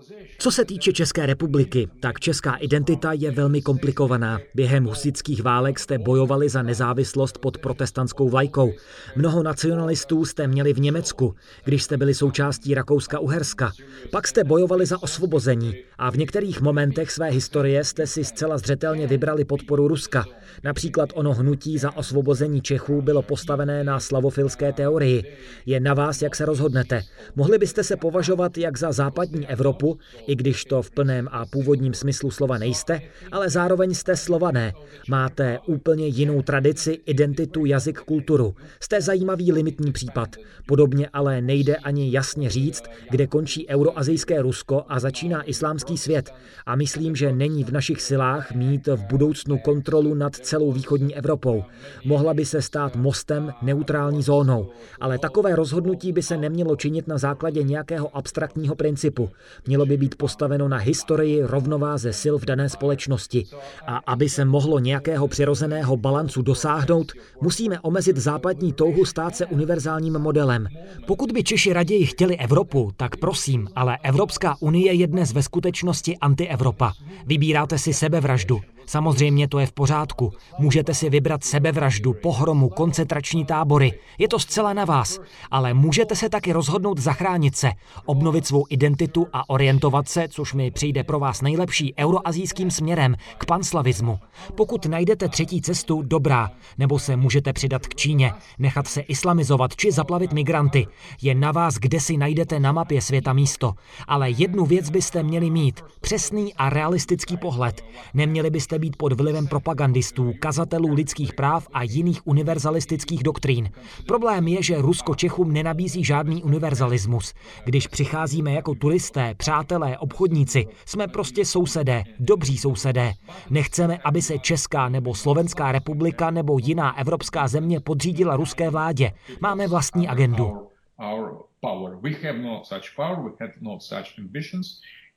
Co 0.41 0.51
se 0.51 0.65
týče 0.65 0.93
České 0.93 1.25
republiky, 1.25 1.87
tak 1.99 2.19
česká 2.19 2.55
identita 2.55 3.13
je 3.13 3.31
velmi 3.31 3.61
komplikovaná. 3.61 4.39
Během 4.55 4.83
husických 4.83 5.43
válek 5.43 5.79
jste 5.79 5.97
bojovali 5.97 6.49
za 6.49 6.61
nezávislost 6.61 7.37
pod 7.37 7.57
protestantskou 7.57 8.29
vlajkou. 8.29 8.71
Mnoho 9.15 9.43
nacionalistů 9.43 10.25
jste 10.25 10.47
měli 10.47 10.73
v 10.73 10.79
Německu, 10.79 11.35
když 11.63 11.83
jste 11.83 11.97
byli 11.97 12.13
součástí 12.13 12.75
Rakouska-Uherska. 12.75 13.71
Pak 14.11 14.27
jste 14.27 14.43
bojovali 14.43 14.85
za 14.85 15.03
osvobození 15.03 15.75
a 15.97 16.11
v 16.11 16.17
některých 16.17 16.61
momentech 16.61 17.11
své 17.11 17.29
historie 17.29 17.83
jste 17.83 18.07
si 18.07 18.23
zcela 18.23 18.57
zřetelně 18.57 19.07
vybrali 19.07 19.45
podporu 19.45 19.87
Ruska. 19.87 20.25
Například 20.63 21.09
ono 21.13 21.33
hnutí 21.33 21.77
za 21.77 21.97
osvobození 21.97 22.61
Čechů 22.61 23.01
bylo 23.01 23.21
postavené 23.21 23.83
na 23.83 23.99
slavofilské 23.99 24.73
teorii. 24.73 25.23
Je 25.65 25.79
na 25.79 25.93
vás, 25.93 26.21
jak 26.21 26.35
se 26.35 26.45
rozhodnete. 26.45 27.01
Mohli 27.35 27.57
byste 27.57 27.83
se 27.83 27.97
považovat 27.97 28.57
jak 28.57 28.77
za 28.77 28.91
západní 28.91 29.47
Evropu, 29.47 29.97
i 30.31 30.35
když 30.35 30.65
to 30.65 30.81
v 30.81 30.91
plném 30.91 31.27
a 31.31 31.45
původním 31.45 31.93
smyslu 31.93 32.31
slova 32.31 32.57
nejste, 32.57 33.01
ale 33.31 33.49
zároveň 33.49 33.93
jste 33.93 34.15
slované. 34.15 34.73
Máte 35.09 35.59
úplně 35.65 36.07
jinou 36.07 36.41
tradici, 36.41 36.91
identitu, 37.05 37.65
jazyk, 37.65 37.99
kulturu. 37.99 38.55
Jste 38.79 39.01
zajímavý 39.01 39.51
limitní 39.51 39.91
případ. 39.91 40.35
Podobně 40.67 41.09
ale 41.13 41.41
nejde 41.41 41.75
ani 41.75 42.11
jasně 42.11 42.49
říct, 42.49 42.83
kde 43.09 43.27
končí 43.27 43.67
euroazijské 43.67 44.41
Rusko 44.41 44.85
a 44.87 44.99
začíná 44.99 45.43
islámský 45.43 45.97
svět. 45.97 46.33
A 46.65 46.75
myslím, 46.75 47.15
že 47.15 47.31
není 47.31 47.63
v 47.63 47.71
našich 47.71 48.01
silách 48.01 48.51
mít 48.51 48.87
v 48.87 49.03
budoucnu 49.03 49.57
kontrolu 49.57 50.13
nad 50.13 50.35
celou 50.35 50.71
východní 50.71 51.15
Evropou. 51.15 51.63
Mohla 52.05 52.33
by 52.33 52.45
se 52.45 52.61
stát 52.61 52.95
mostem, 52.95 53.53
neutrální 53.61 54.23
zónou. 54.23 54.69
Ale 54.99 55.19
takové 55.19 55.55
rozhodnutí 55.55 56.11
by 56.11 56.23
se 56.23 56.37
nemělo 56.37 56.75
činit 56.75 57.07
na 57.07 57.17
základě 57.17 57.63
nějakého 57.63 58.17
abstraktního 58.17 58.75
principu. 58.75 59.29
Mělo 59.67 59.85
by 59.85 59.97
být 59.97 60.20
postaveno 60.21 60.67
na 60.69 60.77
historii 60.77 61.41
rovnováze 61.41 62.13
sil 62.21 62.35
v 62.37 62.45
dané 62.45 62.69
společnosti. 62.69 63.45
A 63.87 63.97
aby 63.97 64.29
se 64.29 64.45
mohlo 64.45 64.79
nějakého 64.79 65.27
přirozeného 65.27 65.97
balancu 65.97 66.41
dosáhnout, 66.41 67.11
musíme 67.41 67.79
omezit 67.79 68.17
západní 68.17 68.73
touhu 68.73 69.05
stát 69.05 69.35
se 69.35 69.45
univerzálním 69.45 70.19
modelem. 70.19 70.67
Pokud 71.07 71.31
by 71.31 71.43
Češi 71.43 71.73
raději 71.73 72.05
chtěli 72.05 72.37
Evropu, 72.37 72.91
tak 72.97 73.17
prosím, 73.17 73.67
ale 73.75 73.97
Evropská 74.03 74.55
unie 74.59 74.93
je 74.93 75.07
dnes 75.07 75.33
ve 75.33 75.43
skutečnosti 75.43 76.17
anti-Evropa. 76.17 76.93
Vybíráte 77.25 77.77
si 77.77 77.93
sebevraždu. 77.93 78.61
Samozřejmě 78.91 79.47
to 79.47 79.59
je 79.59 79.65
v 79.65 79.71
pořádku. 79.71 80.33
Můžete 80.59 80.93
si 80.93 81.09
vybrat 81.09 81.43
sebevraždu, 81.43 82.13
pohromu, 82.13 82.69
koncentrační 82.69 83.45
tábory. 83.45 83.93
Je 84.17 84.27
to 84.27 84.39
zcela 84.39 84.73
na 84.73 84.85
vás. 84.85 85.19
Ale 85.51 85.73
můžete 85.73 86.15
se 86.15 86.29
taky 86.29 86.53
rozhodnout 86.53 86.97
zachránit 86.97 87.55
se, 87.55 87.71
obnovit 88.05 88.47
svou 88.47 88.65
identitu 88.69 89.27
a 89.33 89.49
orientovat 89.49 90.09
se, 90.09 90.27
což 90.27 90.53
mi 90.53 90.71
přijde 90.71 91.03
pro 91.03 91.19
vás 91.19 91.41
nejlepší, 91.41 91.93
euroazijským 91.99 92.71
směrem 92.71 93.15
k 93.37 93.45
panslavismu. 93.45 94.19
Pokud 94.55 94.85
najdete 94.85 95.29
třetí 95.29 95.61
cestu, 95.61 96.01
dobrá, 96.01 96.49
nebo 96.77 96.99
se 96.99 97.15
můžete 97.15 97.53
přidat 97.53 97.87
k 97.87 97.95
Číně, 97.95 98.33
nechat 98.59 98.87
se 98.87 99.01
islamizovat 99.01 99.75
či 99.75 99.91
zaplavit 99.91 100.33
migranty. 100.33 100.87
Je 101.21 101.35
na 101.35 101.51
vás, 101.51 101.75
kde 101.75 101.99
si 101.99 102.17
najdete 102.17 102.59
na 102.59 102.71
mapě 102.71 103.01
světa 103.01 103.33
místo. 103.33 103.73
Ale 104.07 104.29
jednu 104.29 104.65
věc 104.65 104.89
byste 104.89 105.23
měli 105.23 105.49
mít, 105.49 105.81
přesný 106.01 106.53
a 106.53 106.69
realistický 106.69 107.37
pohled. 107.37 107.85
Neměli 108.13 108.49
byste 108.49 108.80
být 108.81 108.95
pod 108.97 109.13
vlivem 109.13 109.47
propagandistů, 109.47 110.33
kazatelů 110.39 110.93
lidských 110.93 111.33
práv 111.33 111.67
a 111.73 111.83
jiných 111.83 112.27
univerzalistických 112.27 113.23
doktrín. 113.23 113.69
Problém 114.07 114.47
je, 114.47 114.63
že 114.63 114.81
Rusko 114.81 115.15
Čechům 115.15 115.53
nenabízí 115.53 116.03
žádný 116.03 116.43
univerzalismus. 116.43 117.33
Když 117.65 117.87
přicházíme 117.87 118.51
jako 118.51 118.75
turisté, 118.75 119.33
přátelé, 119.37 119.97
obchodníci, 119.97 120.67
jsme 120.85 121.07
prostě 121.07 121.45
sousedé, 121.45 122.03
dobří 122.19 122.57
sousedé. 122.57 123.13
Nechceme, 123.49 123.97
aby 124.03 124.21
se 124.21 124.39
Česká 124.39 124.89
nebo 124.89 125.15
Slovenská 125.15 125.71
republika 125.71 126.31
nebo 126.31 126.57
jiná 126.59 126.97
evropská 126.97 127.47
země 127.47 127.79
podřídila 127.79 128.35
ruské 128.35 128.69
vládě. 128.69 129.11
Máme 129.41 129.67
vlastní 129.67 130.07
agendu. 130.07 130.45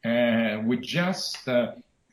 Uh, 0.06 0.68
we 0.68 0.76
just 0.76 1.48
uh, 1.48 1.54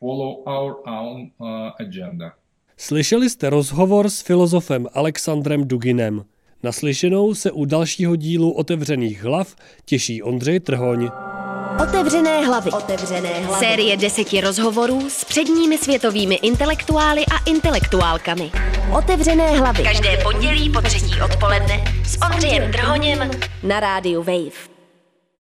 follow 0.01 0.43
our 0.45 0.75
own 0.87 1.31
uh, 1.37 1.47
agenda. 1.79 2.31
Slyšeli 2.77 3.29
jste 3.29 3.49
rozhovor 3.49 4.09
s 4.09 4.21
filozofem 4.21 4.87
Alexandrem 4.93 5.67
Duginem. 5.67 6.25
Naslyšenou 6.63 7.35
se 7.35 7.51
u 7.51 7.65
dalšího 7.65 8.15
dílu 8.15 8.51
Otevřených 8.51 9.23
hlav 9.23 9.55
těší 9.85 10.23
Ondřej 10.23 10.59
Trhoň. 10.59 11.09
Otevřené 11.83 12.45
hlavy. 12.45 12.71
Otevřené 12.71 13.29
hlavy. 13.29 13.65
Série 13.65 13.97
deseti 13.97 14.41
rozhovorů 14.41 15.09
s 15.09 15.25
předními 15.25 15.77
světovými 15.77 16.35
intelektuály 16.35 17.21
a 17.25 17.49
intelektuálkami. 17.49 18.51
Otevřené 18.97 19.57
hlavy. 19.57 19.83
Každé 19.83 20.17
pondělí 20.23 20.69
po 20.69 20.81
třetí 20.81 21.21
odpoledne 21.25 21.83
s 22.05 22.17
Ondřejem 22.31 22.71
Trhoněm 22.71 23.31
na 23.63 23.79
rádiu 23.79 24.23
Wave. 24.23 24.70